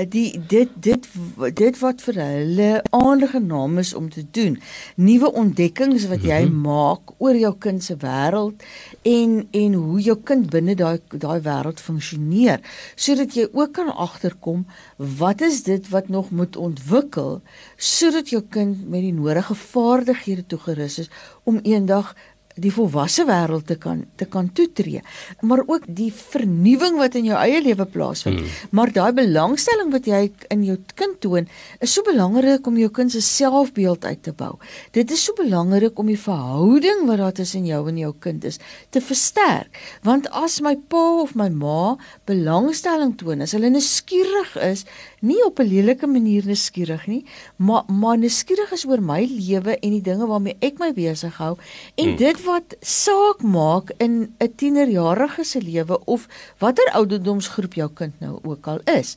die 0.08 0.40
dit 0.48 0.70
dit 0.76 1.06
dit 1.54 1.78
wat 1.78 2.02
vir 2.06 2.18
hulle 2.20 2.68
aangenaam 2.90 3.78
is 3.78 3.94
om 3.94 4.08
te 4.10 4.24
doen 4.30 4.58
nuwe 4.96 5.30
ontdekkings 5.32 6.06
wat 6.10 6.22
jy 6.22 6.40
mm 6.44 6.50
-hmm. 6.50 6.60
maak 6.60 7.14
oor 7.18 7.36
jou 7.36 7.54
kind 7.58 7.84
se 7.84 7.96
wêreld 7.96 8.62
en 9.02 9.48
en 9.50 9.72
hoe 9.72 10.00
jou 10.00 10.18
kind 10.24 10.50
binne 10.50 10.74
daai 10.74 10.98
daai 11.08 11.40
wêreld 11.40 11.80
funksioneer 11.80 12.60
sodat 12.94 13.34
jy 13.34 13.48
ook 13.52 13.72
kan 13.72 13.94
agterkom 13.94 14.66
wat 14.96 15.40
is 15.40 15.62
dit 15.62 15.88
wat 15.88 16.08
nog 16.08 16.30
moet 16.30 16.56
ontwikkel 16.56 17.40
sodat 17.76 18.28
jou 18.28 18.42
kind 18.48 18.88
met 18.88 19.00
die 19.00 19.12
nodige 19.12 19.54
vaardighede 19.54 20.46
toegerus 20.46 20.98
is 20.98 21.10
om 21.42 21.58
eendag 21.62 22.14
die 22.60 22.70
volwasse 22.72 23.24
wêreld 23.26 23.66
te 23.66 23.76
kan 23.80 24.04
te 24.20 24.26
kan 24.30 24.50
toetree. 24.54 25.02
Maar 25.42 25.64
ook 25.66 25.86
die 25.88 26.10
vernuwing 26.14 26.98
wat 27.00 27.16
in 27.18 27.28
jou 27.30 27.38
eie 27.38 27.60
lewe 27.62 27.86
plaasvind. 27.86 28.40
Hmm. 28.40 28.50
maar 28.70 28.92
daai 28.92 29.12
belangstelling 29.14 29.90
wat 29.92 30.06
jy 30.06 30.30
in 30.54 30.64
jou 30.66 30.76
kind 30.94 31.20
toon 31.20 31.48
is 31.80 31.92
so 31.94 32.02
belangrik 32.06 32.66
om 32.66 32.78
jou 32.78 32.90
kind 32.90 33.12
se 33.12 33.22
selfbeeld 33.22 34.04
uit 34.04 34.22
te 34.22 34.32
bou. 34.32 34.54
Dit 34.92 35.10
is 35.10 35.24
so 35.24 35.34
belangrik 35.38 35.98
om 35.98 36.10
die 36.10 36.18
verhouding 36.18 37.04
wat 37.08 37.18
daar 37.18 37.32
tussen 37.32 37.66
jou 37.66 37.82
en 37.88 37.98
jou 37.98 38.12
kind 38.18 38.44
is 38.44 38.60
te 38.90 39.00
versterk. 39.00 39.70
Want 40.02 40.30
as 40.30 40.60
my 40.60 40.76
pa 40.76 41.04
of 41.22 41.34
my 41.34 41.48
ma 41.48 41.96
belangstelling 42.26 43.16
toon 43.18 43.42
as 43.44 43.54
hulle 43.56 43.70
nuuskierig 43.70 44.56
is 44.62 44.84
nie 45.24 45.40
op 45.46 45.58
'n 45.58 45.68
lelike 45.68 46.06
manier 46.06 46.46
nuuskierig 46.46 47.06
nie 47.06 47.24
maar 47.56 47.84
maar 47.88 48.18
nuuskierig 48.18 48.72
is 48.72 48.86
oor 48.86 49.00
my 49.00 49.24
lewe 49.24 49.78
en 49.78 49.90
die 49.90 50.04
dinge 50.04 50.26
waarmee 50.26 50.56
ek 50.60 50.78
my 50.78 50.92
besig 50.92 51.36
hou 51.36 51.56
en 51.94 52.08
hmm. 52.08 52.16
dit 52.16 52.44
wat 52.44 52.76
saak 52.80 53.42
maak 53.42 53.92
in 53.98 54.34
'n 54.38 54.52
tienerjarige 54.56 55.44
se 55.44 55.60
lewe 55.62 55.98
of 56.04 56.28
watter 56.58 56.88
ouderdomsgroep 56.92 57.74
jou 57.74 57.90
kind 57.94 58.20
nou 58.20 58.38
ook 58.42 58.66
al 58.66 58.80
is. 58.84 59.16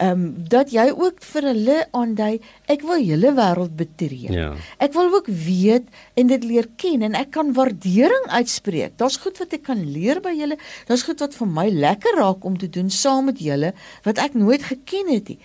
Ehm 0.00 0.12
um, 0.12 0.28
dat 0.48 0.70
jy 0.72 0.86
ook 0.96 1.18
vir 1.20 1.46
hulle 1.50 1.74
aandui 1.92 2.40
ek 2.72 2.84
wil 2.88 3.02
julle 3.04 3.34
wêreld 3.36 3.74
betree. 3.76 4.30
Ja. 4.32 4.54
Ek 4.80 4.94
wil 4.96 5.12
ook 5.12 5.28
weet 5.28 5.90
en 6.16 6.30
dit 6.30 6.46
leer 6.48 6.70
ken 6.80 7.04
en 7.04 7.18
ek 7.18 7.34
kan 7.36 7.52
waardering 7.52 8.30
uitspreek. 8.32 8.96
Daar's 8.96 9.18
goed 9.20 9.36
wat 9.42 9.52
ek 9.58 9.66
kan 9.68 9.82
leer 9.84 10.22
by 10.24 10.32
julle. 10.38 10.56
Daar's 10.88 11.04
goed 11.04 11.20
wat 11.20 11.36
vir 11.36 11.50
my 11.52 11.66
lekker 11.68 12.16
raak 12.16 12.48
om 12.48 12.56
te 12.56 12.70
doen 12.72 12.88
saam 12.90 13.28
met 13.28 13.44
julle 13.44 13.74
wat 14.08 14.22
ek 14.24 14.38
nooit 14.40 14.64
geken 14.70 15.12
het 15.12 15.34
nie 15.34 15.38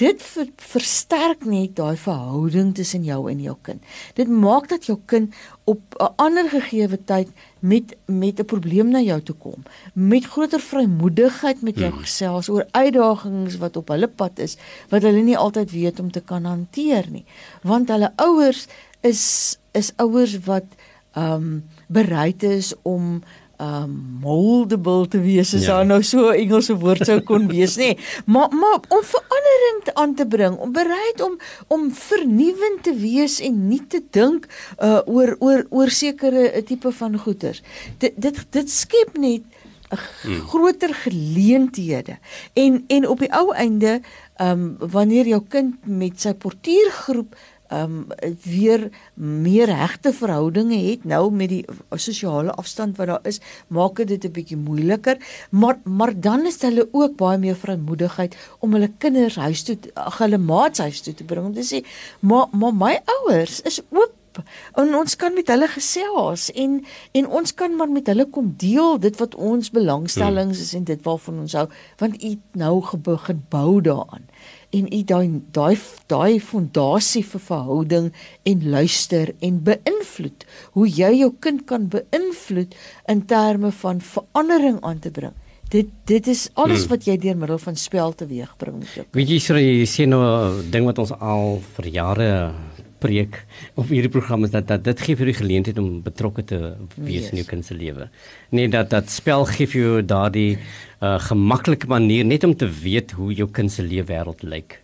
dit 0.00 0.22
ver, 0.24 0.48
versterk 0.72 1.44
net 1.44 1.74
daai 1.78 1.96
verhouding 2.00 2.72
tussen 2.76 3.04
jou 3.04 3.20
en 3.30 3.40
jou 3.44 3.56
kind. 3.66 3.82
Dit 4.16 4.30
maak 4.32 4.70
dat 4.72 4.88
jou 4.88 4.96
kind 5.10 5.34
op 5.68 5.80
'n 6.00 6.12
ander 6.16 6.48
gegeewe 6.48 6.98
tyd 7.04 7.28
met 7.60 7.96
met 8.06 8.40
'n 8.40 8.44
probleem 8.44 8.88
na 8.90 9.00
jou 9.00 9.20
toe 9.22 9.36
kom, 9.36 9.62
met 9.92 10.24
groter 10.24 10.60
vrymoedigheid 10.60 11.62
met 11.62 11.76
jou 11.76 11.90
hmm. 11.90 12.00
gesels 12.00 12.48
oor 12.48 12.66
uitdagings 12.70 13.56
wat 13.56 13.76
op 13.76 13.88
hulle 13.88 14.08
pad 14.08 14.38
is 14.38 14.56
wat 14.88 15.02
hulle 15.02 15.22
nie 15.22 15.36
altyd 15.36 15.70
weet 15.70 16.00
om 16.00 16.10
te 16.10 16.20
kan 16.20 16.44
hanteer 16.44 17.06
nie. 17.10 17.24
Want 17.62 17.88
hulle 17.88 18.12
ouers 18.16 18.66
is 19.00 19.56
is 19.72 19.92
ouers 19.96 20.38
wat 20.44 20.64
ehm 21.12 21.32
um, 21.32 21.64
bereid 21.86 22.42
is 22.42 22.74
om 22.82 23.22
um 23.60 23.92
moldable 24.22 25.08
te 25.08 25.20
wees 25.20 25.52
as 25.54 25.66
ja. 25.66 25.76
daar 25.76 25.86
nou 25.86 26.02
so 26.02 26.30
'n 26.30 26.38
Engelse 26.42 26.74
woord 26.80 27.04
sou 27.06 27.20
kon 27.20 27.48
wees 27.48 27.76
nê 27.76 27.92
maar 28.32 28.48
maar 28.62 28.80
om 28.88 29.02
verandering 29.04 29.80
aan 29.94 30.14
te 30.14 30.26
bring 30.26 30.56
om 30.56 30.72
bereid 30.72 31.20
om 31.20 31.38
om 31.68 31.90
vernuwend 31.92 32.82
te 32.82 32.94
wees 32.94 33.40
en 33.40 33.68
nie 33.68 33.82
te 33.86 34.00
dink 34.10 34.48
uh 34.80 35.00
oor 35.04 35.36
oor 35.38 35.66
oor 35.70 35.90
sekere 35.90 36.56
uh, 36.56 36.62
tipe 36.62 36.92
van 36.92 37.18
goeder 37.18 37.60
dit 37.98 38.12
dit 38.16 38.46
dit 38.50 38.70
skep 38.70 39.18
net 39.18 39.42
'n 39.90 39.98
hmm. 40.22 40.40
groter 40.48 40.94
geleenthede 40.94 42.18
en 42.54 42.84
en 42.86 43.08
op 43.08 43.18
die 43.18 43.32
ou 43.32 43.52
einde 43.54 44.00
um 44.40 44.76
wanneer 44.78 45.26
jou 45.26 45.42
kind 45.48 45.74
met 45.86 46.20
sy 46.20 46.32
portuïergroep 46.32 47.36
um 47.70 48.06
weer 48.42 48.88
meer 49.14 49.66
regte 49.70 50.12
verhoudinge 50.12 50.78
het 50.90 51.04
nou 51.04 51.30
met 51.30 51.48
die 51.48 51.64
sosiale 51.94 52.52
afstand 52.58 52.96
wat 52.98 53.06
daar 53.06 53.26
is, 53.30 53.40
maak 53.68 54.02
dit 54.06 54.24
'n 54.24 54.32
bietjie 54.32 54.56
moeiliker, 54.56 55.16
maar 55.50 55.78
maar 55.84 56.20
dan 56.20 56.46
is 56.46 56.62
hulle 56.62 56.88
ook 56.92 57.16
baie 57.16 57.38
meer 57.38 57.56
vrymoedigheid 57.56 58.36
om 58.58 58.72
hulle 58.72 58.92
kinders 58.98 59.36
huis 59.36 59.62
toe, 59.62 59.78
hulle 60.18 60.38
maats 60.38 60.78
huis 60.78 61.00
toe 61.00 61.14
te 61.14 61.24
bring. 61.24 61.46
Om 61.46 61.54
te 61.54 61.66
sê, 61.66 61.86
"Maar 62.20 62.46
maar 62.52 62.74
my 62.74 63.00
ouers 63.04 63.60
is 63.60 63.82
ook 63.90 64.12
En 64.72 64.94
ons 64.94 65.16
kan 65.16 65.34
met 65.34 65.48
hulle 65.48 65.68
gesels 65.68 66.50
en 66.52 66.84
en 67.12 67.26
ons 67.40 67.54
kan 67.54 67.76
maar 67.76 67.90
met 67.90 68.06
hulle 68.06 68.26
kom 68.30 68.54
deel 68.56 68.98
dit 69.02 69.16
wat 69.18 69.34
ons 69.34 69.70
belangstellings 69.74 70.60
is 70.60 70.74
en 70.78 70.84
dit 70.84 71.02
waarvan 71.02 71.40
ons 71.44 71.56
hou. 71.58 71.66
Want 71.98 72.22
u 72.24 72.36
nou 72.52 72.74
begin 73.02 73.44
bou 73.48 73.80
daaraan 73.80 74.29
en 74.70 74.86
u 74.86 75.02
daai 75.04 75.40
daai 75.52 75.76
daai 76.06 76.40
fondasie 76.40 77.24
vir 77.26 77.42
verhouding 77.46 78.08
en 78.42 78.64
luister 78.70 79.34
en 79.40 79.60
beïnvloed. 79.66 80.46
Hoe 80.78 80.88
jy 80.88 81.12
jou 81.20 81.32
kind 81.40 81.64
kan 81.66 81.88
beïnvloed 81.90 82.74
in 83.10 83.24
terme 83.26 83.72
van 83.82 84.00
verandering 84.00 84.80
aan 84.86 84.98
te 84.98 85.10
bring. 85.10 85.34
Dit 85.70 85.90
dit 86.10 86.26
is 86.26 86.48
alles 86.54 86.84
hmm. 86.84 86.90
wat 86.90 87.06
jy 87.06 87.16
deur 87.22 87.36
middel 87.38 87.58
van 87.62 87.76
spel 87.78 88.14
teweegbring 88.18 88.80
met 88.80 88.94
jou 88.96 89.04
weet 89.14 89.30
jy 89.30 89.86
sê 89.86 90.06
nou 90.06 90.18
'n 90.22 90.70
ding 90.70 90.84
wat 90.84 90.98
ons 90.98 91.12
al 91.14 91.60
vir 91.76 91.86
jare 91.86 92.30
preek 93.00 93.40
op 93.74 93.88
hierdie 93.90 94.12
program 94.12 94.44
is 94.46 94.52
dat, 94.54 94.68
dat 94.68 94.84
dit 94.84 95.00
gee 95.06 95.18
vir 95.18 95.32
jou 95.32 95.38
geleentheid 95.40 95.80
om 95.80 96.02
betrokke 96.04 96.44
te 96.44 96.60
wees 96.96 97.26
yes. 97.26 97.32
in 97.32 97.42
jou 97.42 97.48
kind 97.48 97.66
se 97.66 97.74
lewe. 97.74 98.10
Nee 98.54 98.68
dat 98.68 98.92
dat 98.92 99.10
spel 99.10 99.48
gee 99.50 99.70
vir 99.70 99.80
jou 99.80 100.04
daardie 100.04 100.52
uh, 100.56 101.16
gemaklike 101.30 101.88
manier 101.90 102.28
net 102.28 102.44
om 102.44 102.56
te 102.56 102.68
weet 102.68 103.16
hoe 103.18 103.32
jou 103.34 103.48
kind 103.50 103.72
se 103.72 103.82
lewe 103.86 104.08
wêreld 104.12 104.44
lyk 104.44 104.80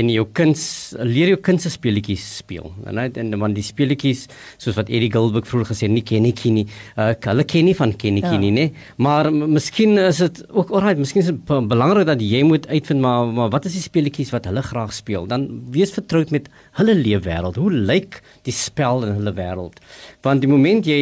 en 0.00 0.10
jou 0.12 0.24
kind 0.36 0.58
leer 1.06 1.34
jou 1.34 1.40
kind 1.44 1.62
se 1.62 1.70
speletjies 1.72 2.24
speel. 2.40 2.70
En 2.88 2.98
net 2.98 3.18
en 3.20 3.34
want 3.40 3.56
die 3.56 3.64
speletjies 3.64 4.26
soos 4.60 4.78
wat 4.78 4.90
Eddie 4.90 5.10
Gilbert 5.12 5.48
vroeër 5.50 5.70
gesê 5.72 5.90
nie 5.90 6.04
ken 6.06 6.24
nie 6.26 6.34
ken 6.36 6.58
nie. 6.60 6.66
Uh 6.96 7.12
hulle 7.30 7.46
ken 7.48 7.68
nie 7.68 7.76
van 7.78 7.92
ken 7.96 8.16
nie 8.16 8.24
ken 8.24 8.40
nie, 8.42 8.52
ja. 8.52 8.56
nê. 8.56 8.66
Maar 9.02 9.30
miskien 9.32 9.98
is 10.00 10.22
dit 10.24 10.42
ook 10.48 10.72
alright, 10.74 10.98
miskien 11.00 11.24
is 11.24 11.30
dit 11.32 11.52
belangrik 11.70 12.08
dat 12.08 12.24
jy 12.24 12.42
moet 12.46 12.66
uitvind 12.70 13.04
maar 13.04 13.30
maar 13.36 13.52
wat 13.52 13.68
is 13.70 13.76
die 13.78 13.84
speletjies 13.84 14.32
wat 14.34 14.48
hulle 14.50 14.64
graag 14.66 14.94
speel? 14.96 15.28
Dan 15.30 15.46
wees 15.74 15.94
vertroud 15.94 16.32
met 16.34 16.48
hulle 16.80 16.96
lewe 16.96 17.22
wêreld. 17.28 17.60
Hoe 17.60 17.70
lyk 17.72 18.20
die 18.48 18.56
spel 18.56 19.06
in 19.06 19.16
hulle 19.20 19.36
wêreld? 19.36 19.80
Want 20.26 20.44
die 20.44 20.50
oomblik 20.50 20.88
jy 20.88 21.00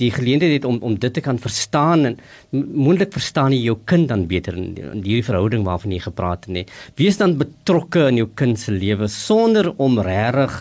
die 0.00 0.10
geleentheid 0.14 0.58
het 0.58 0.68
om 0.68 0.78
om 0.86 0.96
dit 1.00 1.12
te 1.14 1.22
kan 1.24 1.38
verstaan 1.38 2.06
en 2.08 2.18
moontlik 2.50 3.12
verstaan 3.14 3.54
jy 3.54 3.62
jou 3.68 3.78
kind 3.84 4.08
dan 4.10 4.26
beter 4.30 4.56
in, 4.56 4.72
in 4.80 5.02
hierdie 5.04 5.26
verhouding 5.26 5.64
waarvan 5.66 5.94
jy 5.94 6.00
gepraat 6.06 6.46
het 6.46 6.54
nê. 6.56 6.66
Wees 7.00 7.20
dan 7.20 7.38
betrokke 7.40 8.08
in 8.08 8.22
jou 8.22 8.30
kind 8.40 8.58
se 8.60 8.72
lewe 8.72 9.08
sonder 9.12 9.72
om 9.76 10.00
regtig 10.00 10.60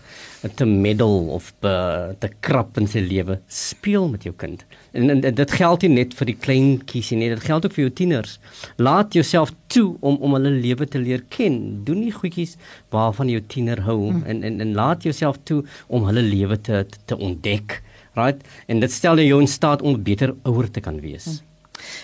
te 0.56 0.66
meddel 0.66 1.28
of 1.36 1.50
be, 1.64 1.72
te 2.20 2.30
krap 2.46 2.78
in 2.80 2.88
sy 2.88 3.02
lewe. 3.04 3.40
Speel 3.52 4.08
met 4.12 4.24
jou 4.24 4.32
kind. 4.40 4.64
En, 4.96 5.10
en, 5.12 5.24
en 5.28 5.36
dit 5.36 5.56
geld 5.60 5.84
nie 5.84 5.92
net 5.98 6.16
vir 6.16 6.32
die 6.32 6.38
klein 6.40 6.70
kiesie 6.88 7.18
nie, 7.20 7.28
dit 7.34 7.44
geld 7.44 7.68
ook 7.68 7.76
vir 7.76 7.86
jou 7.86 7.96
tieners. 8.02 8.38
Laat 8.80 9.18
jouself 9.18 9.52
toe 9.68 9.98
om 10.00 10.20
om 10.24 10.38
hulle 10.38 10.54
lewe 10.64 10.88
te 10.88 11.02
leer 11.02 11.26
ken. 11.36 11.60
Doen 11.88 12.06
nie 12.06 12.16
goedjies 12.16 12.56
waarvan 12.96 13.32
jou 13.32 13.44
tiener 13.52 13.84
hou 13.88 14.00
hmm. 14.08 14.24
en, 14.32 14.44
en 14.48 14.64
en 14.64 14.74
laat 14.78 15.04
jouself 15.08 15.40
toe 15.50 15.62
om 15.88 16.08
hulle 16.08 16.24
lewe 16.24 16.60
te, 16.64 16.86
te 17.06 17.18
ontdek 17.18 17.82
right? 18.16 18.48
En 18.68 18.80
dit 18.80 18.92
stel 18.92 19.20
jou 19.20 19.42
in 19.42 19.48
staat 19.48 19.82
om 19.82 20.04
beter 20.04 20.36
ouer 20.44 20.72
te 20.72 20.80
kan 20.80 21.00
wees. 21.02 21.42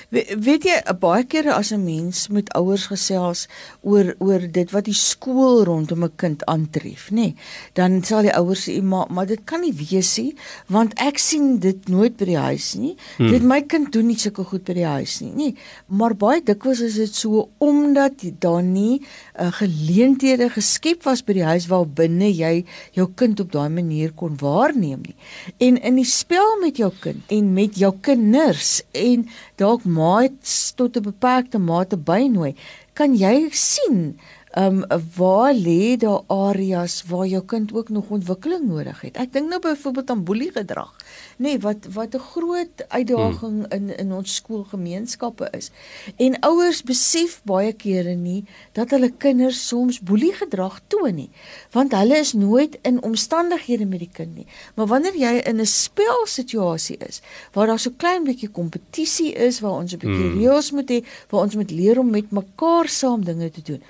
We, 0.10 0.26
weet 0.40 0.64
jy 0.64 0.78
baie 1.00 1.24
kere 1.24 1.54
as 1.54 1.72
'n 1.72 1.84
mens 1.84 2.28
met 2.28 2.54
ouers 2.54 2.88
gesels 2.88 3.48
oor 3.82 4.16
oor 4.20 4.40
dit 4.40 4.72
wat 4.72 4.86
die 4.86 4.94
skool 4.94 5.64
rondom 5.64 6.04
'n 6.04 6.16
kind 6.16 6.46
aantref, 6.46 7.10
nê, 7.12 7.16
nee, 7.16 7.36
dan 7.74 8.04
sal 8.04 8.22
die 8.22 8.36
ouers 8.36 8.68
sê 8.68 8.82
maar 8.82 9.08
maar 9.10 9.26
dit 9.26 9.42
kan 9.46 9.62
nie 9.62 9.74
wees 9.74 10.18
nie 10.18 10.36
want 10.68 10.94
ek 11.00 11.18
sien 11.18 11.60
dit 11.60 11.88
nooit 11.90 12.16
by 12.18 12.26
die 12.26 12.38
huis 12.38 12.74
nie. 12.76 12.96
Hmm. 13.18 13.32
Dit 13.32 13.44
my 13.44 13.62
kind 13.62 13.92
doen 13.94 14.08
nie 14.08 14.18
sulke 14.20 14.44
goed 14.44 14.66
by 14.68 14.74
die 14.74 14.88
huis 14.88 15.20
nie, 15.22 15.32
nê. 15.32 15.50
Maar 15.88 16.16
baie 16.16 16.42
dikwels 16.46 16.82
is 16.86 16.96
dit 16.96 17.16
so 17.16 17.50
omdat 17.58 18.24
daar 18.40 18.64
nie 18.64 19.00
'n 19.00 19.46
uh, 19.46 19.52
geleenthede 19.52 20.50
geskep 20.50 21.04
was 21.04 21.24
by 21.24 21.34
die 21.34 21.44
huis 21.44 21.68
waar 21.68 21.86
binne 21.86 22.30
jy 22.32 22.66
jou 22.92 23.08
kind 23.16 23.40
op 23.40 23.52
daai 23.52 23.70
manier 23.70 24.12
kon 24.14 24.38
waarneem 24.40 25.02
nie. 25.02 25.16
En 25.58 25.78
in 25.82 25.96
die 25.96 26.06
spel 26.06 26.60
met 26.62 26.78
jou 26.78 26.92
kind 27.00 27.24
en 27.28 27.54
met 27.54 27.76
jou 27.76 27.94
kinders 28.02 28.82
en 28.92 29.28
dalk 29.66 29.84
maats 30.00 30.56
tot 30.78 30.98
'n 30.98 31.08
beperkte 31.10 31.60
mate 31.60 31.98
bynooi, 31.98 32.54
kan 32.94 33.16
jy 33.18 33.50
sien 33.52 34.18
ehm 34.56 34.84
um, 34.88 35.02
waar 35.18 35.54
lê 35.54 35.98
daar 36.00 36.22
areas 36.32 37.04
waar 37.10 37.28
jou 37.28 37.44
kind 37.44 37.74
ook 37.74 37.90
nog 37.90 38.10
ontwikkeling 38.10 38.64
nodig 38.68 39.02
het. 39.02 39.18
Ek 39.20 39.34
dink 39.34 39.50
nou 39.50 39.60
byvoorbeeld 39.60 40.10
aan 40.10 40.24
boelie 40.24 40.52
gedrag, 40.52 40.94
nê, 41.38 41.50
nee, 41.50 41.60
wat 41.60 41.88
wat 41.94 42.16
'n 42.16 42.20
groot 42.20 42.86
uitdaging 42.88 43.58
hmm. 43.64 43.72
in 43.78 43.98
in 43.98 44.14
ons 44.14 44.36
skoolgemeenskappe 44.36 45.48
is. 45.52 45.72
En 46.16 46.40
ouers 46.40 46.84
besef 46.84 47.42
baie 47.44 47.74
kere 47.74 48.16
nie 48.16 48.46
dat 48.72 48.90
hulle 48.90 49.12
kinders 49.18 49.68
soms 49.68 50.00
boelie 50.00 50.34
gedrag 50.34 50.80
toon 50.88 51.16
nie, 51.16 51.30
want 51.72 51.92
hulle 51.92 52.18
is 52.18 52.34
nooit 52.34 52.78
in 52.82 53.02
omstandighede 53.02 53.86
met 53.86 54.00
die 54.00 54.12
kind 54.14 54.36
nie. 54.36 54.48
Maar 54.76 54.88
wanneer 54.88 55.16
jy 55.16 55.42
in 55.46 55.60
'n 55.60 55.66
spelsituasie 55.66 56.98
is 56.98 57.22
waar 57.54 57.68
daar 57.68 57.80
so 57.80 57.92
klein 57.98 58.24
bietjie 58.24 58.50
kompetisie 58.50 59.34
is, 59.34 59.60
waar 59.60 59.80
ons 59.82 59.94
'n 59.94 59.98
bietjie 59.98 60.30
hmm. 60.30 60.40
reëls 60.40 60.72
moet 60.72 60.90
hê, 60.90 61.06
waar 61.30 61.42
ons 61.42 61.56
moet 61.56 61.72
leer 61.72 62.00
om 62.00 62.10
met 62.10 62.32
mekaar 62.32 62.88
saam 62.88 63.24
dinge 63.26 63.52
te 63.52 63.62
doen 63.62 63.84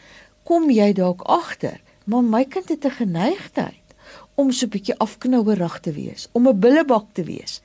kom 0.46 0.70
jy 0.70 0.92
dalk 0.94 1.24
agter, 1.26 1.80
maar 2.06 2.24
my 2.24 2.44
kind 2.46 2.70
het 2.70 2.86
'n 2.86 2.98
geneigtheid 3.02 3.85
om 4.36 4.52
so 4.52 4.66
'n 4.66 4.70
bietjie 4.70 4.98
afknouerig 4.98 5.80
te 5.80 5.92
wees, 5.92 6.28
om 6.32 6.48
'n 6.48 6.60
billebak 6.60 7.06
te 7.14 7.24
wees. 7.24 7.62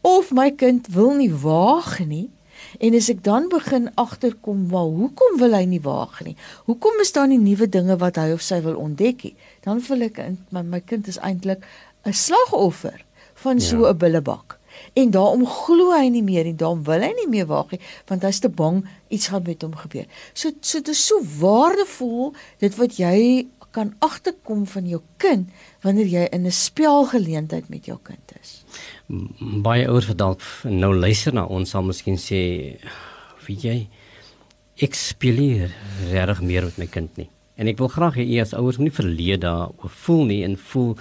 Of 0.00 0.30
my 0.30 0.50
kind 0.50 0.86
wil 0.86 1.14
nie 1.14 1.34
waag 1.34 1.98
nie. 2.06 2.30
En 2.78 2.94
as 2.94 3.08
ek 3.08 3.24
dan 3.24 3.48
begin 3.48 3.94
agterkom, 3.94 4.68
"Wel, 4.70 4.90
hoekom 4.90 5.38
wil 5.38 5.52
hy 5.52 5.64
nie 5.64 5.80
waag 5.80 6.24
nie? 6.24 6.36
Hoekom 6.64 7.00
is 7.00 7.12
daar 7.12 7.28
nie 7.28 7.38
nuwe 7.38 7.68
dinge 7.68 7.96
wat 7.96 8.16
hy 8.16 8.32
of 8.32 8.40
sy 8.40 8.62
wil 8.62 8.76
ontdek 8.76 9.22
nie?" 9.22 9.34
Dan 9.60 9.80
voel 9.80 10.02
ek 10.02 10.20
my 10.50 10.62
my 10.62 10.80
kind 10.80 11.06
is 11.08 11.18
eintlik 11.18 11.66
'n 12.04 12.12
slagoffer 12.12 13.04
van 13.34 13.60
so 13.60 13.76
'n 13.76 13.82
ja. 13.82 13.94
billebak 13.94 14.58
en 14.92 15.10
daarom 15.10 15.46
glo 15.46 15.92
hy 15.92 16.08
nie 16.08 16.22
meer 16.22 16.46
en 16.46 16.56
daarom 16.56 16.82
wil 16.84 17.00
hy 17.04 17.12
nie 17.16 17.28
meer 17.28 17.46
waag 17.46 17.70
nie 17.74 17.80
want 18.10 18.22
hy's 18.22 18.40
te 18.44 18.48
bang 18.48 18.82
iets 19.08 19.30
gaan 19.32 19.44
met 19.46 19.62
hom 19.62 19.74
gebeur. 19.76 20.06
So 20.34 20.52
so 20.60 20.78
dit 20.78 20.88
is 20.88 21.06
so 21.06 21.20
waardevol 21.40 22.32
dit 22.58 22.76
wat 22.80 22.98
jy 23.00 23.46
kan 23.72 23.94
agterkom 24.04 24.66
van 24.68 24.86
jou 24.88 25.00
kind 25.22 25.48
wanneer 25.82 26.06
jy 26.06 26.24
in 26.32 26.46
'n 26.46 26.52
spelgeleentheid 26.52 27.68
met 27.68 27.86
jou 27.86 27.98
kind 28.02 28.32
is. 28.40 28.64
Baie 29.62 29.88
ouers 29.88 30.06
wat 30.06 30.18
dalk 30.18 30.40
nou 30.64 30.94
luister 30.94 31.34
na 31.34 31.44
ons 31.44 31.70
sal 31.70 31.82
miskien 31.82 32.16
sê 32.16 32.76
weet 33.46 33.62
jy 33.62 33.88
ek 34.76 34.94
speel 34.94 35.36
hier 35.36 35.74
regtig 36.10 36.40
meer 36.42 36.64
met 36.64 36.78
my 36.78 36.86
kind 36.86 37.16
nie. 37.16 37.28
En 37.62 37.70
ek 37.70 37.78
wil 37.78 37.90
graag 37.92 38.16
hê 38.18 38.24
u 38.26 38.38
as 38.42 38.54
ouers 38.58 38.78
moenie 38.80 38.94
verleë 38.96 39.38
daaroor 39.44 39.92
voel 40.02 40.24
nie 40.26 40.40
en 40.42 40.56
voel 40.72 40.96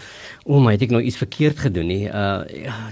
o 0.45 0.60
my 0.62 0.76
het 0.76 0.84
ek 0.86 0.93
nou 0.93 1.02
iets 1.02 1.17
verkeerd 1.17 1.63
gedoen 1.65 1.89
nie. 1.89 2.04
Uh 2.06 2.45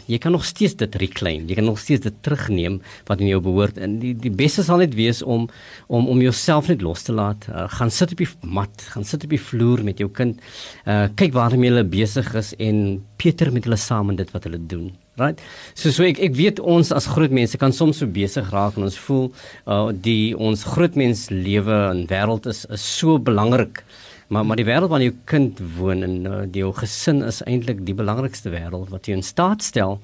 jy 0.10 0.18
kan 0.22 0.34
nog 0.34 0.46
steeds 0.48 0.74
dit 0.80 0.96
reclaim. 1.04 1.46
Jy 1.46 1.60
kan 1.60 1.68
nog 1.70 1.78
steeds 1.82 2.08
dit 2.08 2.16
terugneem 2.26 2.80
wat 3.10 3.22
in 3.22 3.30
jou 3.30 3.42
behoort. 3.46 3.78
En 3.78 4.00
die 4.02 4.16
die 4.18 4.34
beste 4.34 4.66
sal 4.66 4.82
net 4.82 4.98
wees 4.98 5.22
om 5.22 5.46
om 5.88 6.10
om 6.10 6.24
jouself 6.26 6.72
net 6.72 6.82
los 6.86 7.06
te 7.06 7.14
laat. 7.14 7.46
Uh, 7.50 7.68
gaan 7.78 7.94
sit 7.94 8.16
op 8.16 8.24
die 8.24 8.30
mat, 8.58 8.88
gaan 8.96 9.06
sit 9.06 9.28
op 9.28 9.36
die 9.36 9.42
vloer 9.42 9.86
met 9.86 10.02
jou 10.02 10.10
kind. 10.10 10.42
Uh 10.90 11.06
kyk 11.20 11.38
waarmee 11.38 11.70
hulle 11.70 11.86
besig 11.86 12.34
is 12.42 12.56
en 12.58 13.04
Pieter 13.20 13.52
met 13.54 13.68
hulle 13.68 13.78
saam 13.80 14.14
in 14.14 14.20
dit 14.20 14.30
wat 14.34 14.46
hulle 14.48 14.60
doen. 14.72 14.90
Right. 15.20 15.42
So 15.76 15.92
so 15.92 16.06
ek 16.08 16.22
ek 16.30 16.38
weet 16.38 16.62
ons 16.64 16.94
as 16.96 17.10
groot 17.12 17.34
mense 17.36 17.60
kan 17.60 17.76
soms 17.76 18.00
so 18.00 18.08
besig 18.08 18.48
raak 18.56 18.78
en 18.80 18.88
ons 18.88 19.00
voel 19.08 19.26
uh 19.68 19.90
die 19.92 20.32
ons 20.38 20.64
groot 20.76 20.96
mens 21.00 21.28
lewe 21.34 21.80
en 21.90 22.06
wêreld 22.12 22.48
is 22.48 22.64
is 22.72 22.86
so 23.00 23.20
belangrik. 23.20 23.84
Maar 24.30 24.46
maar 24.46 24.60
die 24.62 24.68
wêreld 24.68 24.92
waarin 24.94 25.10
jou 25.10 25.18
kind 25.26 25.60
woon 25.78 26.06
en 26.06 26.16
uh, 26.30 26.42
die 26.46 26.62
jou 26.62 26.72
gesin 26.78 27.24
is 27.26 27.42
eintlik 27.50 27.82
die 27.86 27.98
belangrikste 27.98 28.54
wêreld 28.54 28.92
wat 28.94 29.10
jy 29.10 29.18
in 29.18 29.26
staat 29.26 29.66
stel 29.66 29.98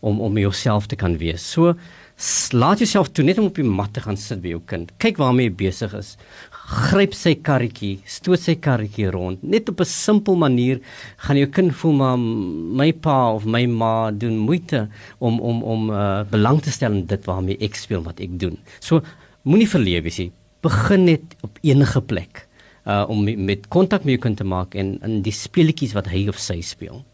om 0.00 0.20
om 0.22 0.38
jouself 0.38 0.86
te 0.86 0.96
kan 0.96 1.18
wees. 1.18 1.42
So 1.42 1.74
laat 2.54 2.78
jouself 2.78 3.10
toe 3.10 3.24
net 3.26 3.40
om 3.42 3.48
op 3.50 3.58
die 3.58 3.66
mat 3.66 3.92
te 3.96 4.04
gaan 4.04 4.16
sit 4.16 4.42
by 4.42 4.52
jou 4.54 4.60
kind. 4.70 4.92
Kyk 5.02 5.18
waarmee 5.18 5.48
jy 5.48 5.54
besig 5.64 5.94
is 5.98 6.14
gryp 6.62 7.14
sy 7.16 7.34
karretjie, 7.44 7.96
stoot 8.06 8.40
sy 8.40 8.54
karretjie 8.62 9.10
rond. 9.12 9.42
Net 9.42 9.68
op 9.68 9.80
'n 9.80 9.84
simpel 9.84 10.36
manier 10.36 10.80
gaan 11.16 11.36
jou 11.36 11.46
kind 11.46 11.74
voel 11.74 11.92
maar 11.92 12.18
my 12.18 12.92
pa 12.92 13.32
of 13.34 13.44
my 13.44 13.66
ma 13.66 14.10
doen 14.10 14.38
moeite 14.38 14.88
om 15.18 15.40
om 15.40 15.62
om 15.62 15.90
uh, 15.90 16.22
belang 16.30 16.62
te 16.62 16.70
stel 16.70 16.92
in 16.92 17.06
dit 17.06 17.24
waarmee 17.24 17.58
ek 17.60 17.74
speel 17.74 18.02
wat 18.02 18.20
ek 18.20 18.38
doen. 18.38 18.58
So 18.80 19.02
moenie 19.42 19.68
verleef 19.68 20.02
wees 20.02 20.18
nie. 20.18 20.32
Begin 20.62 21.04
net 21.04 21.22
op 21.42 21.58
enige 21.62 22.00
plek 22.00 22.46
uh 22.86 23.04
om 23.08 23.24
met 23.44 23.68
kontak 23.68 24.04
met 24.04 24.18
jou 24.18 24.22
kind 24.22 24.36
te 24.36 24.44
maak 24.44 24.74
en 24.74 24.98
in 25.02 25.22
die 25.22 25.32
speletjies 25.32 25.94
wat 25.94 26.06
hy 26.06 26.28
of 26.28 26.38
sy 26.38 26.60
speel. 26.60 27.04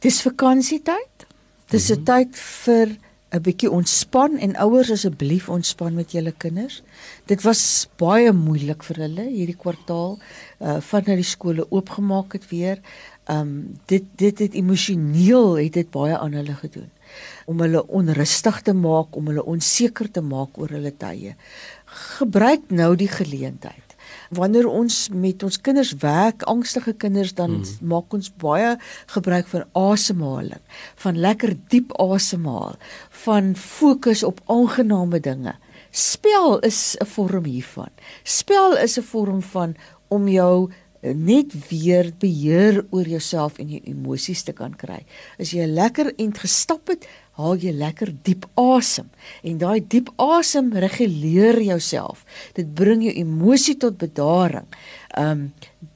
Dis 0.00 0.22
vakansietyd. 0.22 1.26
Dis 1.70 1.90
'n 1.90 1.92
mm 1.92 1.98
-hmm. 1.98 2.04
tyd 2.04 2.36
vir 2.36 2.96
'n 3.34 3.42
bietjie 3.42 3.70
ontspan 3.70 4.36
en 4.38 4.54
ouers 4.62 4.90
asseblief 4.94 5.48
ontspan 5.50 5.94
met 5.94 6.12
julle 6.14 6.32
kinders. 6.38 6.82
Dit 7.26 7.42
was 7.42 7.88
baie 7.98 8.32
moeilik 8.32 8.84
vir 8.86 9.00
hulle 9.04 9.24
hierdie 9.30 9.58
kwartaal 9.58 10.18
uh 10.60 10.78
vandat 10.90 11.18
die 11.18 11.26
skole 11.26 11.66
oopgemaak 11.70 12.36
het 12.38 12.46
weer. 12.52 12.78
Um 13.26 13.74
dit 13.90 14.04
dit 14.16 14.38
het 14.38 14.54
emosioneel 14.54 15.58
het 15.58 15.72
dit 15.72 15.90
baie 15.90 16.18
aan 16.18 16.36
hulle 16.38 16.54
gedoen 16.54 16.90
om 17.46 17.60
hulle 17.60 17.86
onrustig 17.86 18.62
te 18.62 18.72
maak, 18.72 19.16
om 19.16 19.26
hulle 19.26 19.44
onseker 19.44 20.10
te 20.10 20.20
maak 20.20 20.58
oor 20.58 20.68
hulle 20.68 20.94
tye. 20.96 21.34
Gebruik 22.18 22.70
nou 22.70 22.94
die 22.96 23.10
geleentheid 23.10 23.83
Wanneer 24.30 24.68
ons 24.68 25.08
met 25.12 25.42
ons 25.42 25.60
kinders 25.60 25.92
werk, 26.02 26.42
angstige 26.42 26.92
kinders, 26.92 27.34
dan 27.34 27.50
hmm. 27.50 27.88
maak 27.88 28.12
ons 28.12 28.30
baie 28.40 28.76
gebruik 29.06 29.46
van 29.46 29.64
asemhaling, 29.72 30.62
van 30.96 31.18
lekker 31.18 31.56
diep 31.68 31.92
asemhaal, 32.00 32.76
van 33.24 33.54
fokus 33.56 34.22
op 34.22 34.40
aangename 34.46 35.20
dinge. 35.20 35.54
Spel 35.90 36.58
is 36.58 36.96
'n 37.00 37.06
vorm 37.06 37.44
hiervan. 37.44 37.90
Spel 38.22 38.76
is 38.76 38.98
'n 38.98 39.02
vorm 39.02 39.42
van 39.42 39.76
om 40.08 40.28
jou 40.28 40.70
net 41.12 41.52
weer 41.68 42.12
beheer 42.18 42.84
oor 42.90 43.08
jouself 43.08 43.58
en 43.58 43.68
jou 43.68 43.80
emosies 43.84 44.42
te 44.42 44.52
kan 44.56 44.74
kry. 44.76 45.04
As 45.38 45.52
jy 45.52 45.66
lekker 45.68 46.14
ent 46.16 46.38
gestap 46.38 46.88
het, 46.88 47.06
haal 47.38 47.56
jy 47.58 47.72
lekker 47.74 48.12
diep 48.26 48.46
asem 48.60 49.08
en 49.42 49.58
daai 49.58 49.80
diep 49.80 50.10
asem 50.22 50.70
reguleer 50.72 51.60
jouself. 51.62 52.24
Dit 52.54 52.74
bring 52.74 53.02
jou 53.02 53.14
emosie 53.14 53.76
tot 53.80 53.98
bedaring. 53.98 54.68
Um 55.18 55.52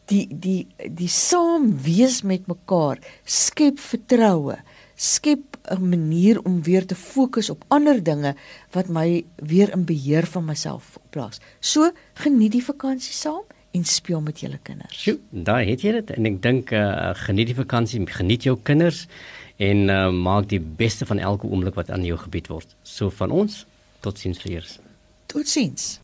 die 0.08 0.24
die 0.30 0.66
die 0.88 1.10
saam 1.12 1.70
wees 1.84 2.22
met 2.24 2.46
mekaar 2.48 2.98
skep 3.24 3.78
vertroue, 3.78 4.56
skep 4.96 5.58
'n 5.70 5.88
manier 5.88 6.40
om 6.44 6.62
weer 6.62 6.86
te 6.86 6.94
fokus 6.94 7.50
op 7.50 7.64
ander 7.68 8.02
dinge 8.02 8.34
wat 8.72 8.88
my 8.88 9.24
weer 9.36 9.72
in 9.72 9.84
beheer 9.84 10.26
van 10.26 10.44
myself 10.44 10.98
plaas. 11.10 11.40
So 11.60 11.90
geniet 12.14 12.52
die 12.52 12.64
vakansie 12.64 13.14
saam 13.14 13.44
en 13.70 13.84
speel 13.84 14.20
met 14.20 14.40
julle 14.40 14.58
kinders. 14.62 14.96
Sjoe, 14.96 15.18
daai 15.30 15.68
het 15.68 15.84
jy 15.84 15.92
dit 15.92 16.10
en 16.10 16.26
ek 16.26 16.42
dink 16.42 16.72
uh, 16.72 17.12
geniet 17.26 17.52
die 17.52 17.58
vakansie, 17.58 18.00
geniet 18.06 18.48
jou 18.48 18.56
kinders 18.62 19.06
en 19.58 19.88
uh, 19.90 20.08
maak 20.14 20.48
die 20.48 20.60
beste 20.60 21.06
van 21.06 21.18
elke 21.18 21.46
oomblik 21.46 21.74
wat 21.78 21.90
aan 21.90 22.04
jou 22.06 22.18
gebied 22.18 22.46
word. 22.52 22.76
So 22.82 23.10
van 23.10 23.34
ons, 23.34 23.64
totsiens 24.06 24.38
vir 24.42 24.58
eers. 24.58 24.78
Totsiens. 25.26 25.98